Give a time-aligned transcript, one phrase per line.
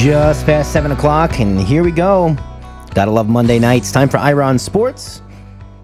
[0.00, 2.34] Just past 7 o'clock, and here we go.
[2.94, 3.92] Gotta love Monday nights.
[3.92, 5.20] Time for Ira on Sports.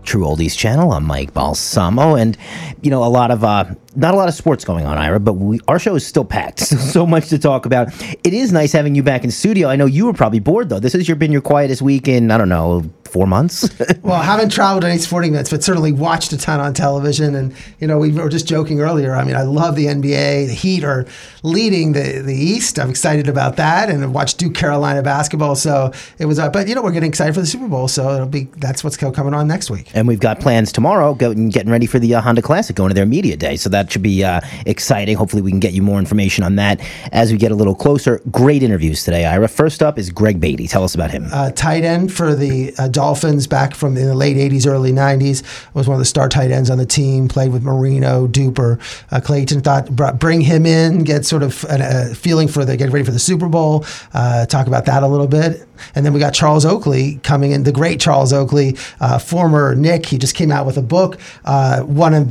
[0.04, 0.92] True Oldies channel.
[0.92, 2.38] I'm Mike Balsamo, and
[2.80, 5.34] you know a lot of uh, not a lot of sports going on, Ira, but
[5.34, 6.60] we, our show is still packed.
[6.60, 7.88] so much to talk about.
[8.24, 9.68] It is nice having you back in studio.
[9.68, 10.80] I know you were probably bored though.
[10.80, 13.70] This has your, been your quietest week in I don't know four months.
[14.02, 17.34] well, I haven't traveled any sporting events, but certainly watched a ton on television.
[17.34, 19.14] And you know, we were just joking earlier.
[19.14, 20.48] I mean, I love the NBA.
[20.48, 21.06] The Heat are
[21.42, 22.78] leading the the East.
[22.78, 25.56] I'm excited about that, and I watched Duke Carolina basketball.
[25.56, 26.38] So it was.
[26.38, 27.88] Uh, but you know, we're getting excited for the Super Bowl.
[27.88, 29.90] So it'll be that's what's coming on next week.
[29.94, 32.94] And we've got plans tomorrow, going getting ready for the uh, Honda Classic, going to
[32.94, 33.56] their media day.
[33.56, 35.16] So that should be uh, exciting.
[35.16, 38.20] Hopefully, we can get you more information on that as we get a little closer.
[38.30, 39.48] Great interviews today, Ira.
[39.48, 40.68] First up is Greg Baty.
[40.68, 41.28] Tell us about him.
[41.32, 45.44] Uh, tight end for the uh, Dolphins back from the late 80s, early 90s.
[45.74, 47.28] Was one of the star tight ends on the team.
[47.28, 48.80] Played with Marino, Duper.
[49.12, 52.90] Uh, Clayton thought bring him in, get sort of a, a feeling for the get
[52.90, 53.86] ready for the Super Bowl.
[54.12, 55.68] Uh, talk about that a little bit.
[55.94, 60.06] And then we got Charles Oakley coming in, the great Charles Oakley, uh, former Knick.
[60.06, 62.26] He just came out with a book, uh, one of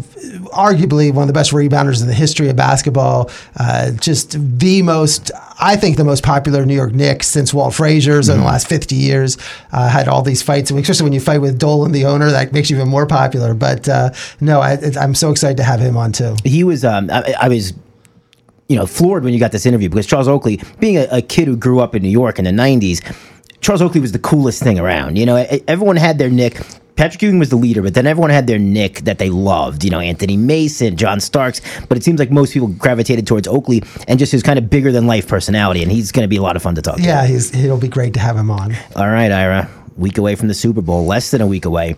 [0.51, 3.29] arguably one of the best rebounders in the history of basketball.
[3.55, 8.27] Uh, just the most, I think, the most popular New York Knicks since Walt Frazier's
[8.27, 8.35] mm-hmm.
[8.35, 9.37] in the last 50 years.
[9.71, 12.53] Uh, had all these fights, And especially when you fight with Dolan, the owner, that
[12.53, 13.53] makes you even more popular.
[13.53, 16.35] But uh, no, I, am so excited to have him on too.
[16.43, 17.73] He was, um, I, I was
[18.67, 21.47] you know, floored when you got this interview because Charles Oakley, being a, a, kid
[21.47, 23.01] who grew up in New York in the 90s,
[23.61, 25.17] Charles Oakley was the coolest thing around.
[25.17, 25.35] You know,
[25.67, 26.61] everyone had their Knick.
[26.95, 29.83] Patrick Ewing was the leader, but then everyone had their Knick that they loved.
[29.83, 31.61] You know, Anthony Mason, John Starks.
[31.87, 34.91] But it seems like most people gravitated towards Oakley and just his kind of bigger
[34.91, 35.83] than life personality.
[35.83, 37.31] And he's going to be a lot of fun to talk yeah, to.
[37.31, 38.75] Yeah, it'll be great to have him on.
[38.95, 39.69] All right, Ira.
[39.97, 41.95] Week away from the Super Bowl, less than a week away.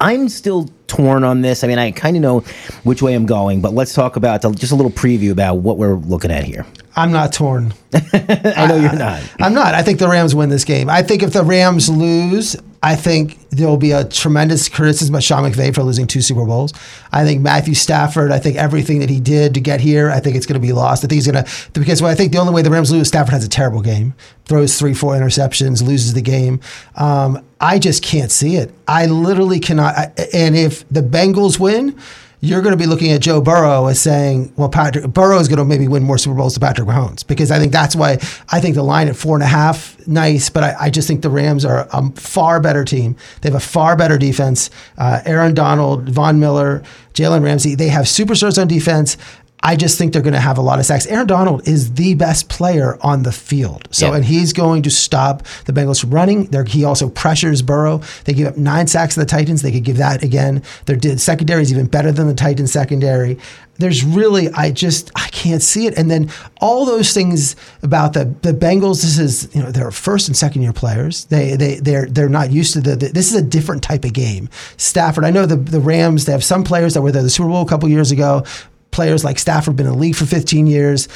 [0.00, 1.62] I'm still torn on this.
[1.62, 2.40] I mean, I kind of know
[2.82, 5.94] which way I'm going, but let's talk about just a little preview about what we're
[5.94, 6.66] looking at here.
[6.96, 7.72] I'm not torn.
[7.94, 9.22] I know you're uh, not.
[9.40, 9.74] I'm not.
[9.74, 10.90] I think the Rams win this game.
[10.90, 15.22] I think if the Rams lose, I think there will be a tremendous criticism of
[15.22, 16.72] Sean McVay for losing two Super Bowls.
[17.12, 20.34] I think Matthew Stafford, I think everything that he did to get here, I think
[20.34, 21.04] it's going to be lost.
[21.04, 23.34] I think he's going to, because I think the only way the Rams lose, Stafford
[23.34, 24.14] has a terrible game,
[24.46, 26.60] throws three, four interceptions, loses the game.
[26.96, 28.74] Um, I just can't see it.
[28.88, 30.18] I literally cannot.
[30.34, 32.00] And if the Bengals win,
[32.44, 35.58] you're going to be looking at Joe Burrow as saying, well, Patrick Burrow is going
[35.58, 38.60] to maybe win more Super Bowls than Patrick Mahomes because I think that's why I
[38.60, 41.30] think the line at four and a half, nice, but I, I just think the
[41.30, 43.14] Rams are a far better team.
[43.40, 44.70] They have a far better defense.
[44.98, 46.82] Uh, Aaron Donald, Von Miller,
[47.14, 49.16] Jalen Ramsey, they have superstars on defense.
[49.64, 51.06] I just think they're going to have a lot of sacks.
[51.06, 53.86] Aaron Donald is the best player on the field.
[53.92, 54.16] So, yep.
[54.16, 56.46] and he's going to stop the Bengals from running.
[56.46, 58.02] They're, he also pressures Burrow.
[58.24, 59.62] They give up nine sacks to the Titans.
[59.62, 60.64] They could give that again.
[60.86, 63.38] Their secondary is even better than the Titans secondary.
[63.76, 65.96] There's really, I just, I can't see it.
[65.96, 66.30] And then
[66.60, 69.02] all those things about the the Bengals.
[69.02, 71.24] This is, you know, they're first and second year players.
[71.26, 73.08] They they they're they're not used to the, the.
[73.08, 74.50] This is a different type of game.
[74.76, 75.24] Stafford.
[75.24, 76.26] I know the the Rams.
[76.26, 78.44] They have some players that were there the Super Bowl a couple years ago
[78.92, 81.08] players like Stafford been in the league for 15 years.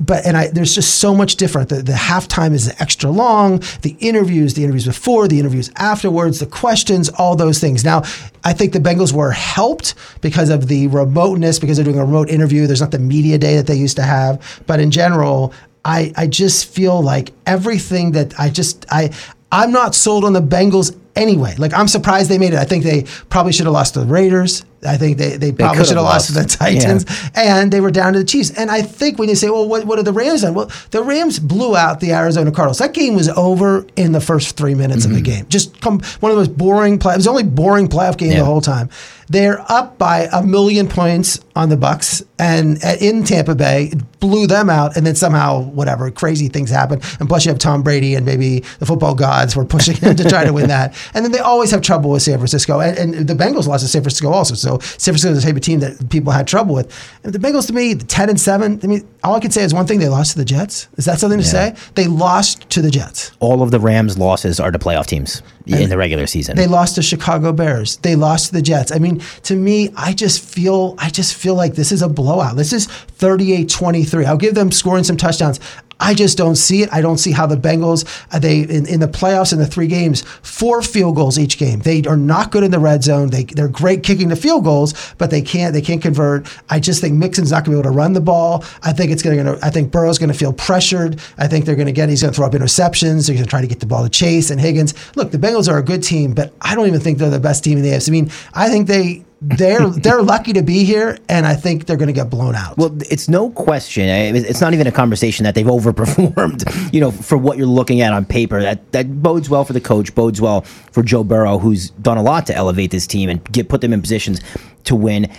[0.00, 1.68] But and I there's just so much different.
[1.68, 3.62] The, the halftime is extra long.
[3.82, 7.84] The interviews, the interviews before, the interviews afterwards, the questions, all those things.
[7.84, 8.02] Now,
[8.44, 12.30] I think the Bengals were helped because of the remoteness, because they're doing a remote
[12.30, 12.66] interview.
[12.66, 14.62] There's not the media day that they used to have.
[14.66, 15.52] But in general,
[15.84, 19.10] I, I just feel like everything that I just I
[19.52, 21.54] I'm not sold on the Bengals anyway.
[21.56, 22.58] Like I'm surprised they made it.
[22.58, 24.64] I think they probably should have lost to the Raiders.
[24.84, 26.34] I think they, they probably should have lost.
[26.34, 27.04] lost to the Titans,
[27.34, 27.60] yeah.
[27.60, 28.50] and they were down to the Chiefs.
[28.50, 30.54] And I think when you say, well, what, what are the Rams done?
[30.54, 32.78] Well, the Rams blew out the Arizona Cardinals.
[32.78, 35.16] That game was over in the first three minutes mm-hmm.
[35.16, 35.40] of the mm-hmm.
[35.40, 35.48] game.
[35.48, 37.14] Just come, one of the most boring play.
[37.14, 38.38] It was the only boring playoff game yeah.
[38.38, 38.90] the whole time.
[39.28, 44.46] They're up by a million points on the Bucs, and in Tampa Bay, it blew
[44.46, 47.00] them out, and then somehow whatever crazy things happen.
[47.18, 50.28] And plus, you have Tom Brady, and maybe the football gods were pushing him to
[50.28, 50.94] try to win that.
[51.14, 53.88] And then they always have trouble with San Francisco, and, and the Bengals lost to
[53.88, 54.54] San Francisco also.
[54.54, 56.92] So San Francisco is the type of team that people had trouble with.
[57.24, 58.80] And the Bengals, to me, the ten and seven.
[58.82, 60.88] I mean, all I can say is one thing: they lost to the Jets.
[60.96, 61.74] Is that something to yeah.
[61.74, 61.76] say?
[61.94, 63.32] They lost to the Jets.
[63.40, 66.56] All of the Rams' losses are to playoff teams and in the regular season.
[66.56, 67.96] They lost to Chicago Bears.
[67.98, 68.92] They lost to the Jets.
[68.92, 72.56] I mean, to me, I just feel I just feel like this is a blowout.
[72.56, 74.24] This is 38-23.
[74.24, 75.60] I'll give them scoring some touchdowns.
[75.98, 76.92] I just don't see it.
[76.92, 79.86] I don't see how the Bengals uh, they in, in, the playoffs in the three
[79.86, 81.80] games four field goals each game.
[81.80, 83.30] They are not good in the red zone.
[83.30, 86.46] They they're great kicking the field goals, but they can't they can't convert.
[86.68, 88.64] I just think Mixon's not going to be able to run the ball.
[88.82, 89.58] I think it's going to.
[89.62, 91.20] I think Burrow's going to feel pressured.
[91.38, 92.08] I think they're going to get.
[92.08, 93.26] He's going to throw up interceptions.
[93.26, 94.94] They're going to try to get the ball to Chase and Higgins.
[95.16, 97.64] Look, the Bengals are a good team, but I don't even think they're the best
[97.64, 98.08] team in the AFC.
[98.08, 101.98] I mean, I think they they're they're lucky to be here, and I think they're
[101.98, 102.78] going to get blown out.
[102.78, 104.08] Well, it's no question.
[104.08, 106.92] It's not even a conversation that they've overperformed.
[106.92, 109.80] You know, for what you're looking at on paper, that that bodes well for the
[109.80, 113.44] coach, bodes well for Joe Burrow, who's done a lot to elevate this team and
[113.52, 114.40] get put them in positions
[114.84, 115.30] to win.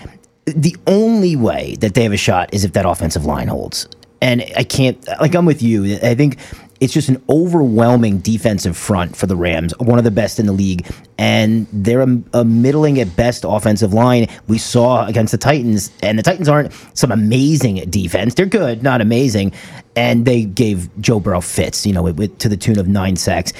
[0.46, 3.88] The only way that they have a shot is if that offensive line holds.
[4.22, 5.96] And I can't like I'm with you.
[6.04, 6.38] I think
[6.80, 10.52] it's just an overwhelming defensive front for the Rams, one of the best in the
[10.52, 10.86] league,
[11.18, 14.28] and they're a, a, middling at best offensive line.
[14.48, 19.02] We saw against the Titans, and the Titans aren't some amazing defense; they're good, not
[19.02, 19.54] amazing,
[19.96, 23.54] and they gave Joe Burrow fits, you know, with, to the tune of nine sacks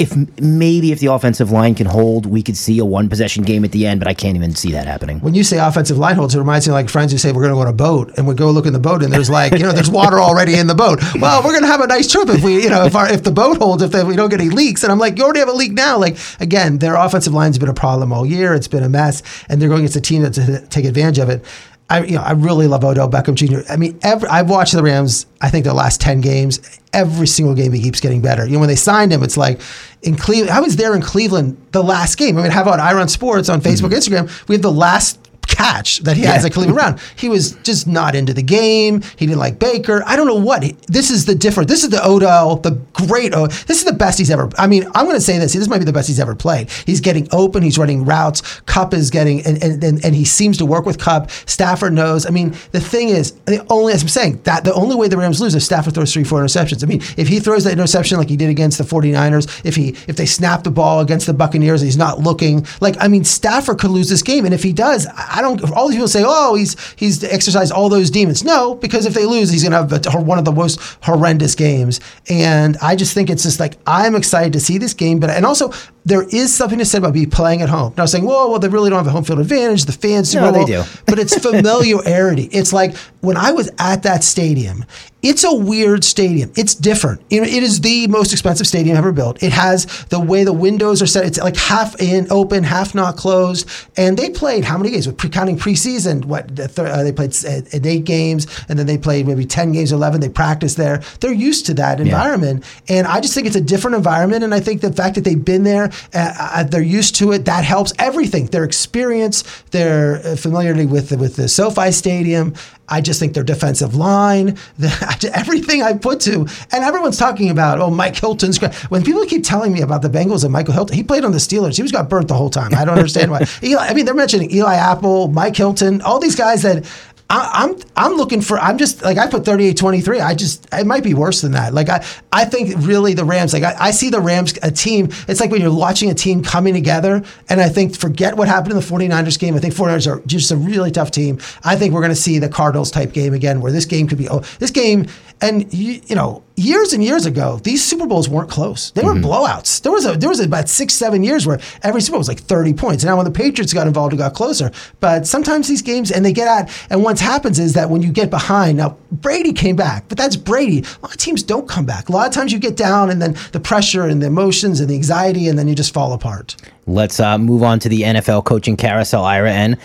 [0.00, 3.64] if maybe if the offensive line can hold, we could see a one possession game
[3.64, 5.20] at the end, but I can't even see that happening.
[5.20, 7.42] When you say offensive line holds, it reminds me of like friends who say we're
[7.42, 9.28] going to go on a boat and we go look in the boat and there's
[9.28, 11.00] like you know there's water already in the boat.
[11.20, 13.22] Well, we're going to have a nice trip if we you know if our if
[13.22, 14.82] the boat holds if we don't get any leaks.
[14.82, 15.98] And I'm like you already have a leak now.
[15.98, 18.54] Like again, their offensive line's been a problem all year.
[18.54, 21.18] It's been a mess, and they're going against a team that to uh, take advantage
[21.18, 21.44] of it.
[21.90, 23.70] I you know I really love Odell Beckham Jr.
[23.70, 25.26] I mean, every, I've watched the Rams.
[25.40, 28.46] I think the last ten games, every single game he keeps getting better.
[28.46, 29.60] You know, when they signed him, it's like
[30.02, 30.50] in Cleveland.
[30.50, 32.38] I was there in Cleveland the last game.
[32.38, 34.14] I mean, how about Ira on Sports on Facebook, mm-hmm.
[34.14, 34.48] Instagram?
[34.48, 36.32] We have the last catch that he yeah.
[36.32, 36.98] has at Cleveland Brown.
[37.16, 39.02] He was just not into the game.
[39.16, 40.02] He didn't like Baker.
[40.06, 40.62] I don't know what.
[40.86, 41.68] This is the different.
[41.68, 43.34] This is the Odell, the great.
[43.34, 44.48] Oh, this is the best he's ever.
[44.56, 45.52] I mean, I'm going to say this.
[45.52, 46.70] This might be the best he's ever played.
[46.70, 47.62] He's getting open.
[47.62, 48.60] He's running routes.
[48.62, 51.30] Kupp is getting, and and, and, and he seems to work with Kupp.
[51.30, 52.26] Stafford knows.
[52.26, 55.16] I mean, the thing is, the only as I'm saying that the only way the
[55.16, 56.82] Rams lose is Stafford throws three, four interceptions.
[56.82, 59.90] I mean, if he throws that interception like he did against the 49ers, if he
[60.06, 62.96] if they snap the ball against the Buccaneers, and he's not looking like.
[63.00, 65.72] I mean, Stafford could lose this game, and if he does, I don't.
[65.72, 68.44] All these people say say, oh, he's he's exercised all those demons.
[68.44, 71.54] No, because if they lose, he's going to have a, one of the most horrendous
[71.54, 72.00] games.
[72.28, 75.44] And I just think it's just like I'm excited to see this game, but and
[75.46, 75.72] also
[76.04, 77.94] there is something to say about be playing at home.
[77.96, 79.84] Now saying, well, well, they really don't have a home field advantage.
[79.84, 80.82] The fans, no, they do.
[81.06, 82.44] but it's familiarity.
[82.44, 84.84] it's like when I was at that stadium.
[85.22, 86.50] It's a weird stadium.
[86.56, 87.20] It's different.
[87.28, 89.42] It is the most expensive stadium ever built.
[89.42, 91.26] It has the way the windows are set.
[91.26, 93.68] It's like half in open, half not closed.
[93.98, 95.06] And they played how many games?
[95.06, 99.26] With pre- counting preseason, what uh, they played uh, eight games, and then they played
[99.26, 100.22] maybe ten games, eleven.
[100.22, 101.02] They practiced there.
[101.20, 102.96] They're used to that environment, yeah.
[102.96, 104.42] and I just think it's a different environment.
[104.42, 107.44] And I think the fact that they've been there uh, uh, they're used to it.
[107.44, 108.46] That helps everything.
[108.46, 112.54] Their experience, their uh, familiarity with the, with the SoFi Stadium.
[112.90, 117.80] I just think their defensive line, the, everything I put to, and everyone's talking about,
[117.80, 118.58] oh, Mike Hilton's.
[118.58, 118.74] great.
[118.90, 121.38] When people keep telling me about the Bengals and Michael Hilton, he played on the
[121.38, 121.76] Steelers.
[121.76, 122.74] He was got burnt the whole time.
[122.74, 123.46] I don't understand why.
[123.62, 126.84] Eli, I mean, they're mentioning Eli Apple, Mike Hilton, all these guys that
[127.30, 130.86] I, am I'm looking for I'm just like I put 38 23 I just it
[130.86, 131.72] might be worse than that.
[131.72, 135.10] Like I I think really the Rams like I, I see the Rams a team
[135.28, 138.72] it's like when you're watching a team coming together and I think forget what happened
[138.72, 139.54] in the 49ers game.
[139.54, 141.38] I think 49ers are just a really tough team.
[141.62, 144.18] I think we're going to see the Cardinals type game again where this game could
[144.18, 145.06] be oh this game
[145.40, 148.90] and you, you know years and years ago, these Super Bowls weren't close.
[148.90, 149.24] They were mm-hmm.
[149.24, 149.80] blowouts.
[149.82, 152.40] There was a there was about six, seven years where every Super Bowl was like
[152.40, 153.02] 30 points.
[153.02, 154.70] And now when the Patriots got involved, it got closer.
[155.00, 158.12] But sometimes these games, and they get at, and what happens is that when you
[158.12, 160.80] get behind, now Brady came back, but that's Brady.
[160.80, 162.08] A lot of teams don't come back.
[162.08, 164.90] A lot of times you get down, and then the pressure and the emotions and
[164.90, 166.56] the anxiety, and then you just fall apart.
[166.86, 169.52] Let's uh, move on to the NFL coaching carousel, Ira.
[169.52, 169.78] And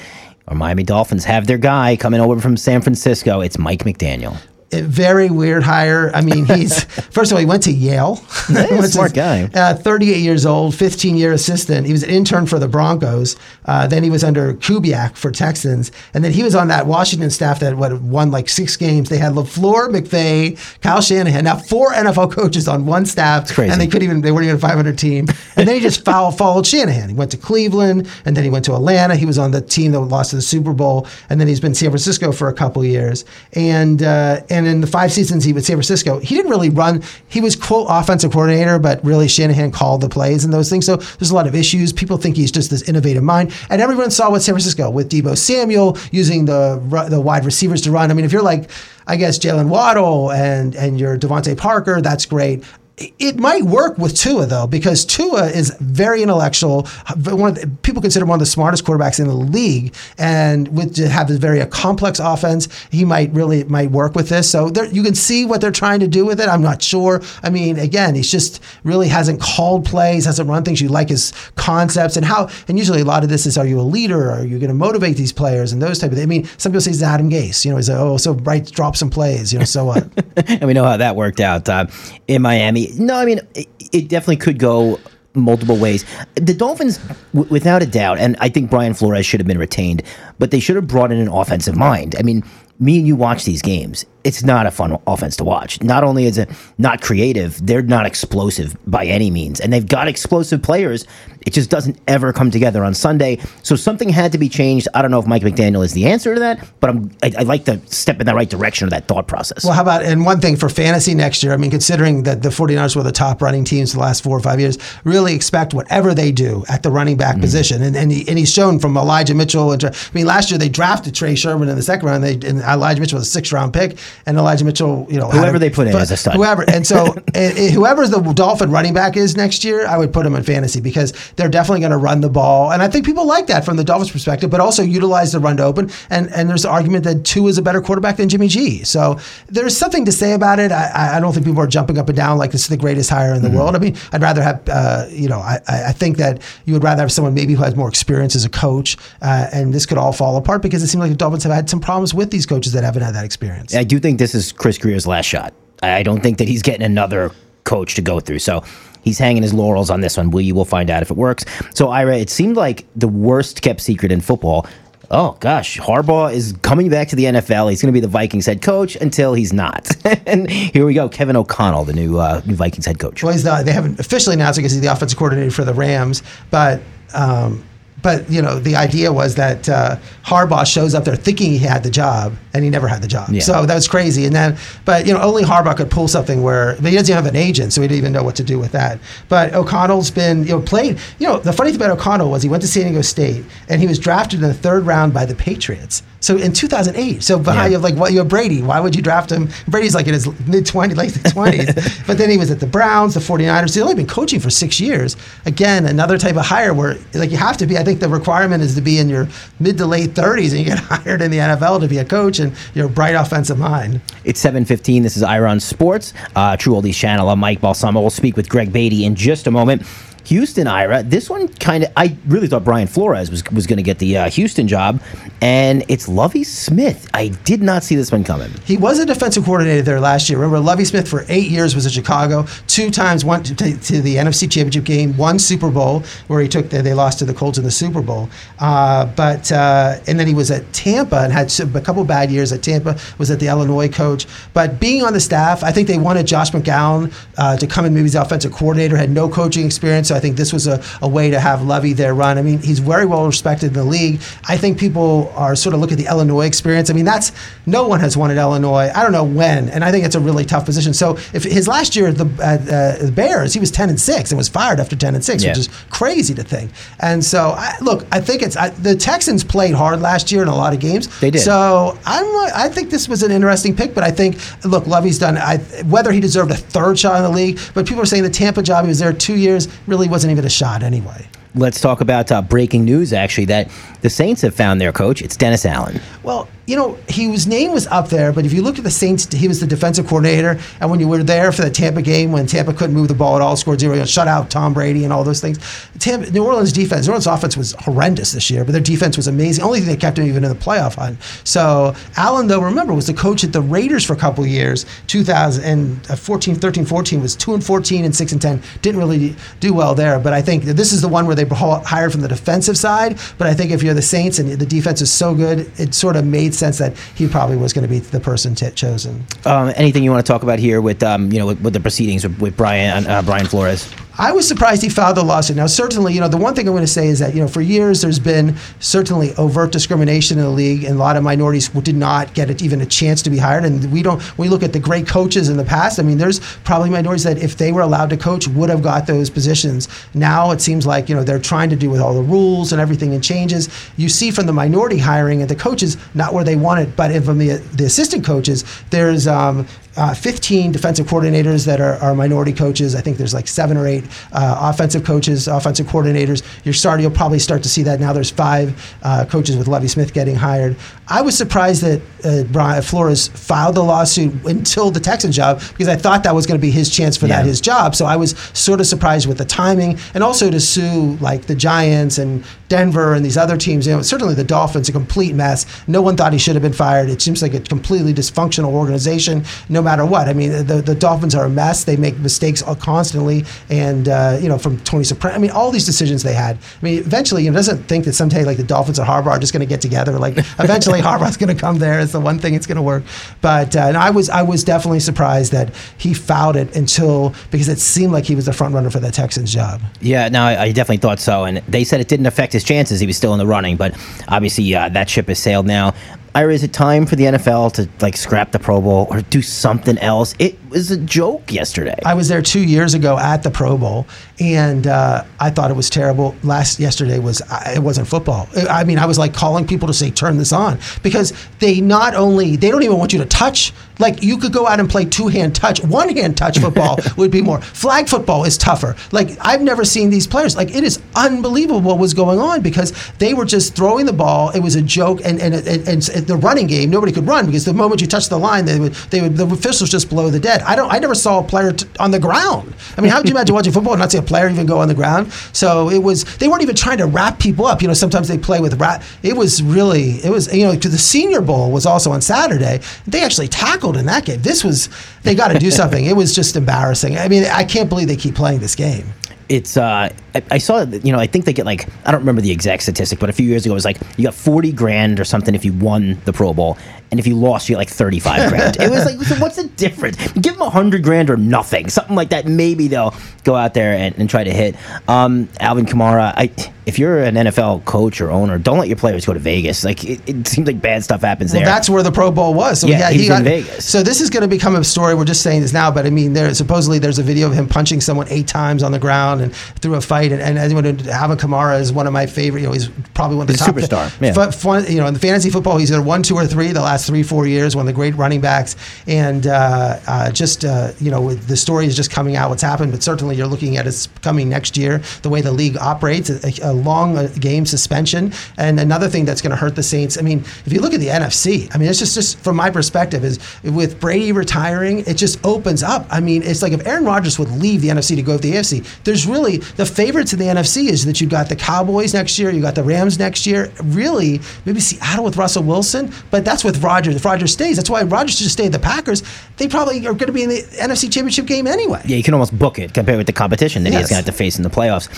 [0.47, 3.41] our Miami Dolphins have their guy coming over from San Francisco.
[3.41, 4.37] It's Mike McDaniel
[4.81, 6.11] very weird hire.
[6.13, 8.23] I mean, he's first of all, he went to Yale.
[8.55, 9.49] Hey, smart guy.
[9.53, 11.85] Uh, 38 years old, 15 year assistant.
[11.87, 13.35] He was an intern for the Broncos.
[13.65, 17.29] Uh, then he was under Kubiak for Texans, and then he was on that Washington
[17.31, 19.09] staff that what won like six games.
[19.09, 21.43] They had LaFleur, McVay, Kyle Shanahan.
[21.43, 24.59] Now four NFL coaches on one staff, and they couldn't even they weren't even a
[24.59, 25.27] 500 team.
[25.55, 27.09] And then he just foul, followed Shanahan.
[27.09, 29.15] He went to Cleveland, and then he went to Atlanta.
[29.15, 31.71] He was on the team that lost to the Super Bowl, and then he's been
[31.71, 35.43] in San Francisco for a couple years, and uh, and and in the five seasons
[35.43, 37.03] he was San Francisco, he didn't really run.
[37.27, 40.85] He was quote offensive coordinator, but really Shanahan called the plays and those things.
[40.85, 41.93] So there's a lot of issues.
[41.93, 45.37] People think he's just this innovative mind, and everyone saw with San Francisco with Deebo
[45.37, 48.11] Samuel using the the wide receivers to run.
[48.11, 48.69] I mean, if you're like
[49.07, 52.63] I guess Jaylen Waddle and and your DeVante Parker, that's great.
[52.97, 56.87] It might work with Tua though, because Tua is very intellectual.
[57.25, 61.09] One the, people consider one of the smartest quarterbacks in the league, and with to
[61.09, 64.49] have a very a complex offense, he might really might work with this.
[64.49, 66.47] So there, you can see what they're trying to do with it.
[66.47, 67.21] I'm not sure.
[67.43, 70.79] I mean, again, he's just really hasn't called plays, hasn't run things.
[70.79, 72.47] You like his concepts and how.
[72.69, 74.31] And usually, a lot of this is: Are you a leader?
[74.31, 76.17] Are you going to motivate these players and those type of?
[76.17, 76.25] things.
[76.25, 77.65] I mean, some people say he's Adam Gase.
[77.65, 79.51] You know, he's like, oh, so right, drop some plays.
[79.51, 80.07] You know, so what?
[80.47, 81.87] and we know how that worked out uh,
[82.27, 84.99] in Miami no, I mean, it, it definitely could go
[85.33, 86.05] multiple ways.
[86.35, 86.97] The Dolphins,
[87.33, 90.03] w- without a doubt, and I think Brian Flores should have been retained,
[90.39, 92.15] but they should have brought in an offensive mind.
[92.17, 92.43] I mean,
[92.79, 94.05] me and you watch these games.
[94.25, 95.81] It's not a fun offense to watch.
[95.81, 100.07] Not only is it not creative, they're not explosive by any means, and they've got
[100.07, 101.05] explosive players.
[101.45, 103.39] It just doesn't ever come together on Sunday.
[103.61, 104.87] So something had to be changed.
[104.95, 107.43] I don't know if Mike McDaniel is the answer to that, but I'm I, I
[107.43, 109.63] like to step in the right direction of that thought process.
[109.63, 112.49] Well, how about, and one thing for fantasy next year, I mean, considering that the
[112.49, 116.13] 49ers were the top running teams the last four or five years, really expect whatever
[116.13, 117.41] they do at the running back mm-hmm.
[117.41, 117.83] position.
[117.83, 119.71] And, and, he, and he's shown from Elijah Mitchell.
[119.71, 122.61] And, I mean, last year they drafted Trey Sermon in the second round, they, and
[122.61, 125.69] Elijah Mitchell was a sixth round pick, and Elijah Mitchell, you know, whoever a, they
[125.69, 126.35] put in as a stud.
[126.35, 126.67] Whoever.
[126.69, 130.25] And so, it, it, whoever's the Dolphin running back is next year, I would put
[130.25, 132.71] him in fantasy because they're definitely going to run the ball.
[132.71, 135.57] And I think people like that from the Dolphins' perspective, but also utilize the run
[135.57, 135.89] to open.
[136.09, 138.83] And and there's the argument that Tua is a better quarterback than Jimmy G.
[138.83, 140.71] So there's something to say about it.
[140.71, 143.09] I, I don't think people are jumping up and down like this is the greatest
[143.09, 143.57] hire in the mm-hmm.
[143.57, 143.75] world.
[143.75, 147.01] I mean, I'd rather have, uh, you know, I, I think that you would rather
[147.01, 148.97] have someone maybe who has more experience as a coach.
[149.21, 151.69] Uh, and this could all fall apart because it seems like the Dolphins have had
[151.69, 153.75] some problems with these coaches that haven't had that experience.
[153.75, 155.51] I do think this is Chris Grier's last shot.
[155.81, 157.31] I don't think that he's getting another
[157.63, 158.37] coach to go through.
[158.37, 158.63] So
[159.01, 160.29] he's hanging his laurels on this one.
[160.29, 161.43] We will find out if it works.
[161.73, 164.67] So, Ira, it seemed like the worst kept secret in football.
[165.09, 167.69] Oh gosh, Harbaugh is coming back to the NFL.
[167.69, 169.89] He's going to be the Vikings head coach until he's not.
[170.27, 173.23] and here we go, Kevin O'Connell, the new uh, new Vikings head coach.
[173.23, 176.21] Well, he's the, they haven't officially announced because he's the offensive coordinator for the Rams,
[176.51, 176.79] but.
[177.13, 177.63] Um,
[178.05, 181.81] but you know, the idea was that uh, Harbaugh shows up there thinking he had
[181.81, 183.29] the job, and he never had the job.
[183.29, 183.41] Yeah.
[183.41, 184.25] So that was crazy.
[184.25, 187.25] And then, but you know, only Harbaugh could pull something where, but he doesn't have
[187.25, 188.99] an agent, so he didn't even know what to do with that.
[189.27, 190.99] But O'Connell's been, you know, played.
[191.17, 193.81] You know, the funny thing about O'Connell was he went to San Diego State, and
[193.81, 196.03] he was drafted in the third round by the Patriots.
[196.25, 197.65] So in 2008, so behind yeah.
[197.65, 198.63] you have like what you have Brady.
[198.63, 199.47] Why would you draft him?
[199.67, 202.07] Brady's like in his mid 20s, late 20s.
[202.07, 203.75] but then he was at the Browns, the 49ers.
[203.75, 205.17] He's only been coaching for six years.
[205.45, 207.77] Again, another type of hire where like you have to be.
[207.77, 209.27] I think the requirement is to be in your
[209.59, 212.39] mid to late 30s, and you get hired in the NFL to be a coach,
[212.39, 214.01] and you're a bright offensive mind.
[214.23, 215.03] It's 7:15.
[215.03, 217.29] This is Ira on Sports, uh, True Oldies channel.
[217.29, 218.01] I'm Mike Balsamo.
[218.01, 219.83] We'll speak with Greg Baty in just a moment.
[220.25, 221.03] Houston, Ira.
[221.03, 224.17] This one kind of, I really thought Brian Flores was, was going to get the
[224.17, 225.01] uh, Houston job,
[225.41, 227.07] and it's Lovie Smith.
[227.13, 228.51] I did not see this one coming.
[228.65, 230.39] He was a defensive coordinator there last year.
[230.39, 234.15] Remember, Lovie Smith for eight years was at Chicago, two times went to, to the
[234.15, 237.57] NFC Championship game, one Super Bowl where he took, the, they lost to the Colts
[237.57, 238.29] in the Super Bowl.
[238.59, 242.51] Uh, but, uh, and then he was at Tampa and had a couple bad years
[242.51, 244.25] at Tampa, was at the Illinois coach.
[244.53, 247.93] But being on the staff, I think they wanted Josh McCown uh, to come in
[247.93, 250.07] maybe as the offensive coordinator, had no coaching experience.
[250.07, 252.37] So I think this was a, a way to have Lovie there run.
[252.37, 254.21] I mean, he's very well respected in the league.
[254.47, 256.89] I think people are sort of look at the Illinois experience.
[256.89, 257.31] I mean, that's
[257.65, 258.91] no one has won at Illinois.
[258.93, 260.93] I don't know when, and I think it's a really tough position.
[260.93, 264.31] So if his last year at the, uh, the Bears, he was ten and six
[264.31, 265.51] and was fired after ten and six, yeah.
[265.51, 266.71] which is crazy to think.
[266.99, 270.47] And so, I, look, I think it's I, the Texans played hard last year in
[270.47, 271.07] a lot of games.
[271.19, 271.41] They did.
[271.41, 275.37] So I'm I think this was an interesting pick, but I think look, Lovie's done.
[275.37, 278.29] I, whether he deserved a third shot in the league, but people are saying the
[278.29, 281.27] Tampa job he was there two years really wasn't even a shot anyway.
[281.55, 283.71] Let's talk about uh, breaking news, actually, that
[284.01, 285.21] the Saints have found their coach.
[285.21, 286.01] It's Dennis Allen.
[286.21, 289.31] Well, you know, his name was up there, but if you look at the Saints,
[289.31, 290.59] he was the defensive coordinator.
[290.79, 293.35] And when you were there for the Tampa game, when Tampa couldn't move the ball
[293.35, 295.59] at all, scored zero, you know, shut out Tom Brady and all those things.
[295.99, 299.27] Tampa, New Orleans defense, New Orleans offense was horrendous this year, but their defense was
[299.27, 299.63] amazing.
[299.63, 301.21] Only thing that kept them even in the playoff hunt.
[301.43, 304.87] So Allen, though, remember, was the coach at the Raiders for a couple years.
[305.07, 308.61] 2014, uh, 13, 14 was 2 and 14 and 6 and 10.
[308.81, 312.11] Didn't really do well there, but I think this is the one where they hired
[312.11, 313.19] from the defensive side.
[313.37, 316.15] But I think if you're the Saints and the defense is so good, it sort
[316.15, 319.25] of made sense that he probably was going to be the person t- chosen.
[319.45, 321.79] Um, anything you want to talk about here with um, you know with, with, the
[321.79, 323.91] proceedings with, with Brian uh, Brian Flores?
[324.17, 325.57] I was surprised he filed the lawsuit.
[325.57, 327.49] Now, certainly, you know, the one thing I'm going to say is that, you know,
[327.49, 331.67] for years there's been certainly overt discrimination in the league, and a lot of minorities
[331.67, 333.65] did not get it, even a chance to be hired.
[333.65, 336.39] And we don't, we look at the great coaches in the past, I mean, there's
[336.63, 339.89] probably minorities that if they were allowed to coach would have got those positions.
[340.13, 342.81] Now it seems like, you know, they're trying to do with all the rules and
[342.81, 343.69] everything and changes.
[343.97, 347.11] You see from the minority hiring and the coaches, not where they want it, but
[347.23, 352.51] from the, the assistant coaches, there's um, uh, 15 defensive coordinators that are, are, minority
[352.51, 352.95] coaches.
[352.95, 356.43] I think there's like seven or eight uh, offensive coaches, offensive coordinators.
[356.63, 358.13] You're starting, you'll probably start to see that now.
[358.13, 360.75] There's five uh, coaches with Lovie Smith getting hired.
[361.07, 365.87] I was surprised that uh, Brian Flores filed the lawsuit until the Texan job because
[365.87, 367.37] I thought that was going to be his chance for yeah.
[367.37, 367.95] that his job.
[367.95, 371.55] So I was sort of surprised with the timing and also to sue like the
[371.55, 373.85] Giants and Denver and these other teams.
[373.85, 375.65] You know, certainly the Dolphins, a complete mess.
[375.87, 377.09] No one thought he should have been fired.
[377.09, 379.45] It seems like a completely dysfunctional organization.
[379.69, 380.27] No matter what.
[380.27, 381.83] I mean, the, the Dolphins are a mess.
[381.83, 385.35] They make mistakes constantly, and uh, you know, from Tony Sparano.
[385.35, 386.57] I mean, all these decisions they had.
[386.57, 389.39] I mean, eventually, you know, doesn't think that someday like the Dolphins or Harbaugh are
[389.39, 390.19] just going to get together.
[390.19, 391.99] Like eventually, Harbaugh's going to come there.
[391.99, 393.03] It's the one thing it's going to work.
[393.41, 397.79] But uh, I was I was definitely surprised that he fouled it until because it
[397.79, 399.81] seemed like he was the front runner for the Texans job.
[400.01, 402.99] Yeah, no, I, I definitely thought so, and they said it didn't affect his chances.
[402.99, 403.95] He was still in the running, but
[404.27, 405.93] obviously uh, that ship has sailed now.
[406.35, 409.41] Ira, is it time for the NFL to like scrap the Pro Bowl or do
[409.41, 410.35] something else?
[410.37, 411.97] It was a joke yesterday.
[412.05, 414.05] I was there two years ago at the Pro Bowl,
[414.39, 416.35] and uh, I thought it was terrible.
[416.43, 418.49] Last yesterday was it wasn't football.
[418.69, 422.15] I mean, I was like calling people to say turn this on because they not
[422.15, 423.73] only they don't even want you to touch.
[423.97, 427.31] Like you could go out and play two hand touch, one hand touch football would
[427.31, 427.61] be more.
[427.61, 428.95] Flag football is tougher.
[429.13, 430.57] Like I've never seen these players.
[430.57, 434.49] Like it is unbelievable what was going on because they were just throwing the ball.
[434.49, 437.63] It was a joke, and and, and, and the running game nobody could run because
[437.63, 440.41] the moment you touch the line, they would they would the officials just blow the
[440.41, 440.61] dead.
[440.63, 440.91] I don't.
[440.91, 442.73] I never saw a player t- on the ground.
[442.97, 444.79] I mean, how would you imagine watching football and not see a player even go
[444.79, 445.31] on the ground?
[445.53, 446.23] So it was.
[446.37, 447.81] They weren't even trying to wrap people up.
[447.81, 449.03] You know, sometimes they play with wrap.
[449.23, 450.11] It was really.
[450.23, 450.53] It was.
[450.53, 452.81] You know, to the Senior Bowl was also on Saturday.
[453.07, 454.41] They actually tackled in that game.
[454.41, 454.89] This was.
[455.23, 456.05] They got to do something.
[456.05, 457.17] It was just embarrassing.
[457.17, 459.05] I mean, I can't believe they keep playing this game
[459.49, 462.41] it's uh I, I saw you know I think they get like I don't remember
[462.41, 465.19] the exact statistic but a few years ago it was like you got 40 grand
[465.19, 466.77] or something if you won the Pro Bowl
[467.11, 469.67] and if you lost you get like 35 grand it was like so what's the
[469.69, 473.93] difference give them 100 grand or nothing something like that maybe they'll go out there
[473.93, 474.75] and, and try to hit
[475.07, 476.49] um Alvin Kamara I
[476.85, 479.83] if you're an NFL coach or owner, don't let your players go to Vegas.
[479.83, 481.65] Like it, it seems like bad stuff happens well, there.
[481.65, 482.81] That's where the Pro Bowl was.
[482.81, 483.89] So yeah, he he's got, in Vegas.
[483.89, 485.15] So this is going to become a story.
[485.15, 487.67] We're just saying this now, but I mean, there supposedly there's a video of him
[487.67, 490.31] punching someone eight times on the ground and through a fight.
[490.31, 492.61] And, and anyone, Alvin Kamara is one of my favorite.
[492.61, 494.21] You know, he's probably one of the he's top superstar.
[494.21, 494.47] Yeah.
[494.47, 496.81] F- fun, you know, in the fantasy football, he's either one, two, or three the
[496.81, 497.75] last three, four years.
[497.75, 498.75] One of the great running backs,
[499.07, 502.49] and uh, uh, just uh, you know, the story is just coming out.
[502.49, 505.01] What's happened, but certainly you're looking at it's coming next year.
[505.23, 508.33] The way the league operates, a, a long uh, game game suspension.
[508.57, 510.17] And another thing that's going to hurt the Saints.
[510.17, 512.69] I mean, if you look at the NFC, I mean, it's just, just from my
[512.69, 516.05] perspective is with Brady retiring, it just opens up.
[516.09, 518.53] I mean, it's like if Aaron Rodgers would leave the NFC to go to the
[518.53, 522.37] AFC, there's really the favorites in the NFC is that you've got the Cowboys next
[522.39, 523.71] year, you got the Rams next year.
[523.83, 527.15] Really, maybe Seattle with Russell Wilson, but that's with Rodgers.
[527.15, 529.23] If Rodgers stays, that's why Rodgers should stay at the Packers.
[529.57, 532.01] They probably are going to be in the NFC Championship game anyway.
[532.05, 534.01] Yeah, you can almost book it compared with the competition that yes.
[534.01, 535.09] he's going to have to face in the playoffs.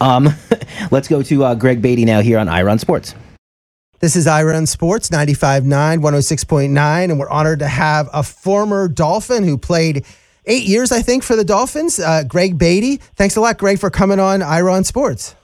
[0.00, 0.28] Um,
[0.90, 3.14] let's go to uh, Greg Beatty now here on Ira on Sports.
[3.98, 5.62] This is Ira on Sports 95.9,
[6.02, 10.04] 106.9, and we're honored to have a former Dolphin who played
[10.46, 12.96] eight years, I think, for the Dolphins, uh, Greg Baty.
[12.96, 15.34] Thanks a lot, Greg, for coming on Ira on Sports.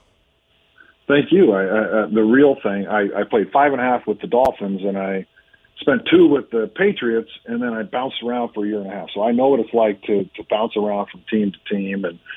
[1.07, 1.51] Thank you.
[1.51, 4.27] I, I, uh, the real thing, I, I played five and a half with the
[4.27, 5.25] Dolphins, and I
[5.81, 8.93] spent two with the Patriots, and then I bounced around for a year and a
[8.93, 9.09] half.
[9.13, 12.19] So I know what it's like to, to bounce around from team to team and–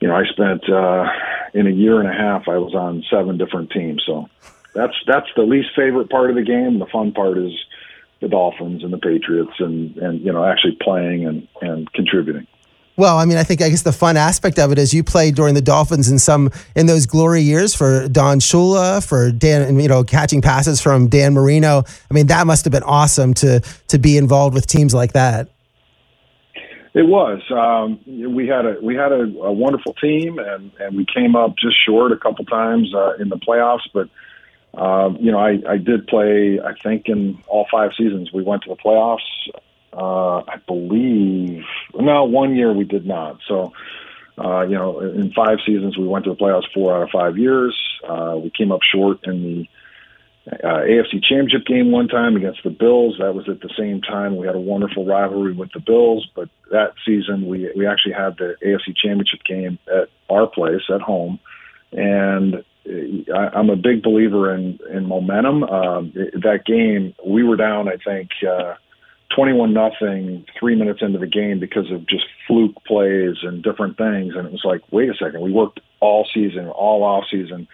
[0.00, 1.06] you know, I spent uh,
[1.54, 2.48] in a year and a half.
[2.48, 4.28] I was on seven different teams, so
[4.74, 6.78] that's that's the least favorite part of the game.
[6.78, 7.52] The fun part is
[8.20, 12.46] the Dolphins and the Patriots, and and you know, actually playing and and contributing.
[12.98, 15.34] Well, I mean, I think I guess the fun aspect of it is you played
[15.34, 19.88] during the Dolphins in some in those glory years for Don Shula, for Dan, you
[19.88, 21.84] know, catching passes from Dan Marino.
[22.10, 25.50] I mean, that must have been awesome to to be involved with teams like that.
[26.94, 27.42] It was.
[27.50, 28.00] Um,
[28.34, 31.76] we had a we had a, a wonderful team, and and we came up just
[31.84, 33.86] short a couple times uh, in the playoffs.
[33.92, 34.08] But
[34.76, 36.60] um, you know, I, I did play.
[36.60, 39.20] I think in all five seasons we went to the playoffs.
[39.92, 43.40] Uh, I believe no, one year we did not.
[43.46, 43.72] So.
[44.38, 47.38] Uh, you know, in five seasons, we went to the playoffs four out of five
[47.38, 47.74] years.
[48.06, 49.68] Uh, we came up short in the
[50.52, 53.16] uh, AFC Championship game one time against the Bills.
[53.18, 56.48] That was at the same time we had a wonderful rivalry with the Bills, but
[56.70, 61.40] that season we we actually had the AFC Championship game at our place at home,
[61.92, 62.64] and
[63.34, 65.64] I, I'm a big believer in in momentum.
[65.64, 68.30] Um, that game we were down, I think.
[68.46, 68.74] Uh,
[69.34, 74.34] 21 nothing three minutes into the game because of just fluke plays and different things
[74.36, 77.66] and it was like wait a second we worked all season all off season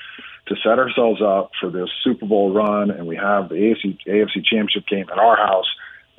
[0.48, 4.44] to set ourselves up for this Super Bowl run, and we have the AFC, AFC
[4.44, 5.66] Championship game at our house.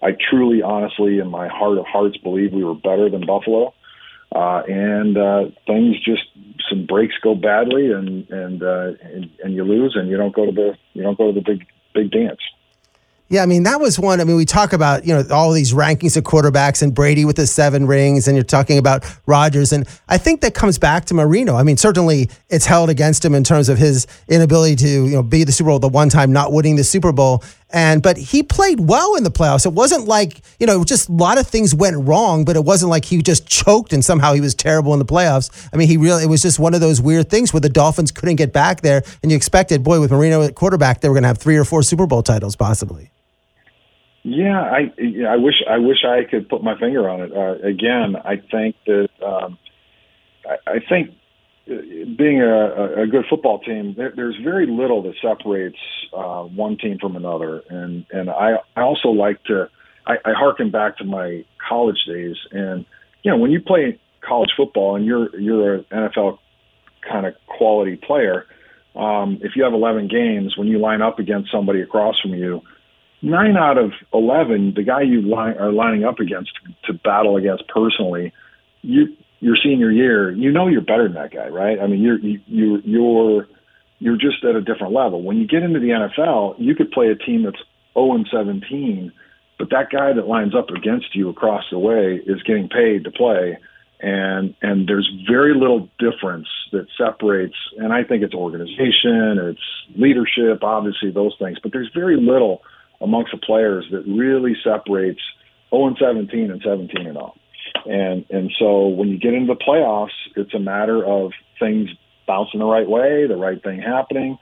[0.01, 3.73] I truly, honestly, in my heart of hearts, believe we were better than Buffalo.
[4.33, 6.23] Uh, and uh, things just
[6.69, 10.45] some breaks go badly, and and, uh, and and you lose, and you don't go
[10.45, 12.39] to the you don't go to the big big dance.
[13.29, 14.21] Yeah, I mean that was one.
[14.21, 17.35] I mean, we talk about you know all these rankings of quarterbacks and Brady with
[17.37, 21.13] the seven rings, and you're talking about Rodgers, and I think that comes back to
[21.13, 21.55] Marino.
[21.55, 25.23] I mean, certainly it's held against him in terms of his inability to you know
[25.23, 27.43] be the Super Bowl the one time, not winning the Super Bowl.
[27.73, 29.65] And but he played well in the playoffs.
[29.65, 32.91] It wasn't like you know, just a lot of things went wrong, but it wasn't
[32.91, 35.49] like he just choked and somehow he was terrible in the playoffs.
[35.73, 38.11] I mean, he really it was just one of those weird things where the Dolphins
[38.11, 41.23] couldn't get back there, and you expected, boy, with Marino at quarterback, they were going
[41.23, 43.09] to have three or four Super Bowl titles possibly.
[44.23, 44.93] Yeah, I
[45.27, 47.33] I wish I wish I could put my finger on it.
[47.35, 49.57] Uh, again, I think that um,
[50.45, 51.09] I, I think
[51.65, 55.77] being a, a good football team, there, there's very little that separates
[56.15, 59.69] uh, one team from another, and and I I also like to
[60.05, 62.85] I, I harken back to my college days, and
[63.23, 66.39] you know when you play college football and you're you're an NFL
[67.09, 68.45] kind of quality player,
[68.95, 72.61] um, if you have 11 games, when you line up against somebody across from you
[73.23, 76.51] nine out of eleven, the guy you line, are lining up against
[76.83, 78.33] to battle against personally,
[78.81, 79.07] you
[79.43, 81.77] your senior year, you know you're better than that guy, right?
[81.79, 83.47] I mean, you're you, you're you're
[83.99, 85.21] you're just at a different level.
[85.21, 87.61] When you get into the NFL, you could play a team that's
[87.93, 89.11] 0 and 17,
[89.59, 93.11] but that guy that lines up against you across the way is getting paid to
[93.11, 93.57] play.
[93.99, 100.63] And and there's very little difference that separates, and I think it's organization, it's leadership,
[100.63, 102.61] obviously those things, but there's very little
[103.01, 105.21] amongst the players that really separates
[105.69, 107.35] 0 and 17 and 17 and all.
[107.85, 111.89] And and so when you get into the playoffs, it's a matter of things
[112.25, 114.37] bouncing the right way, the right thing happening.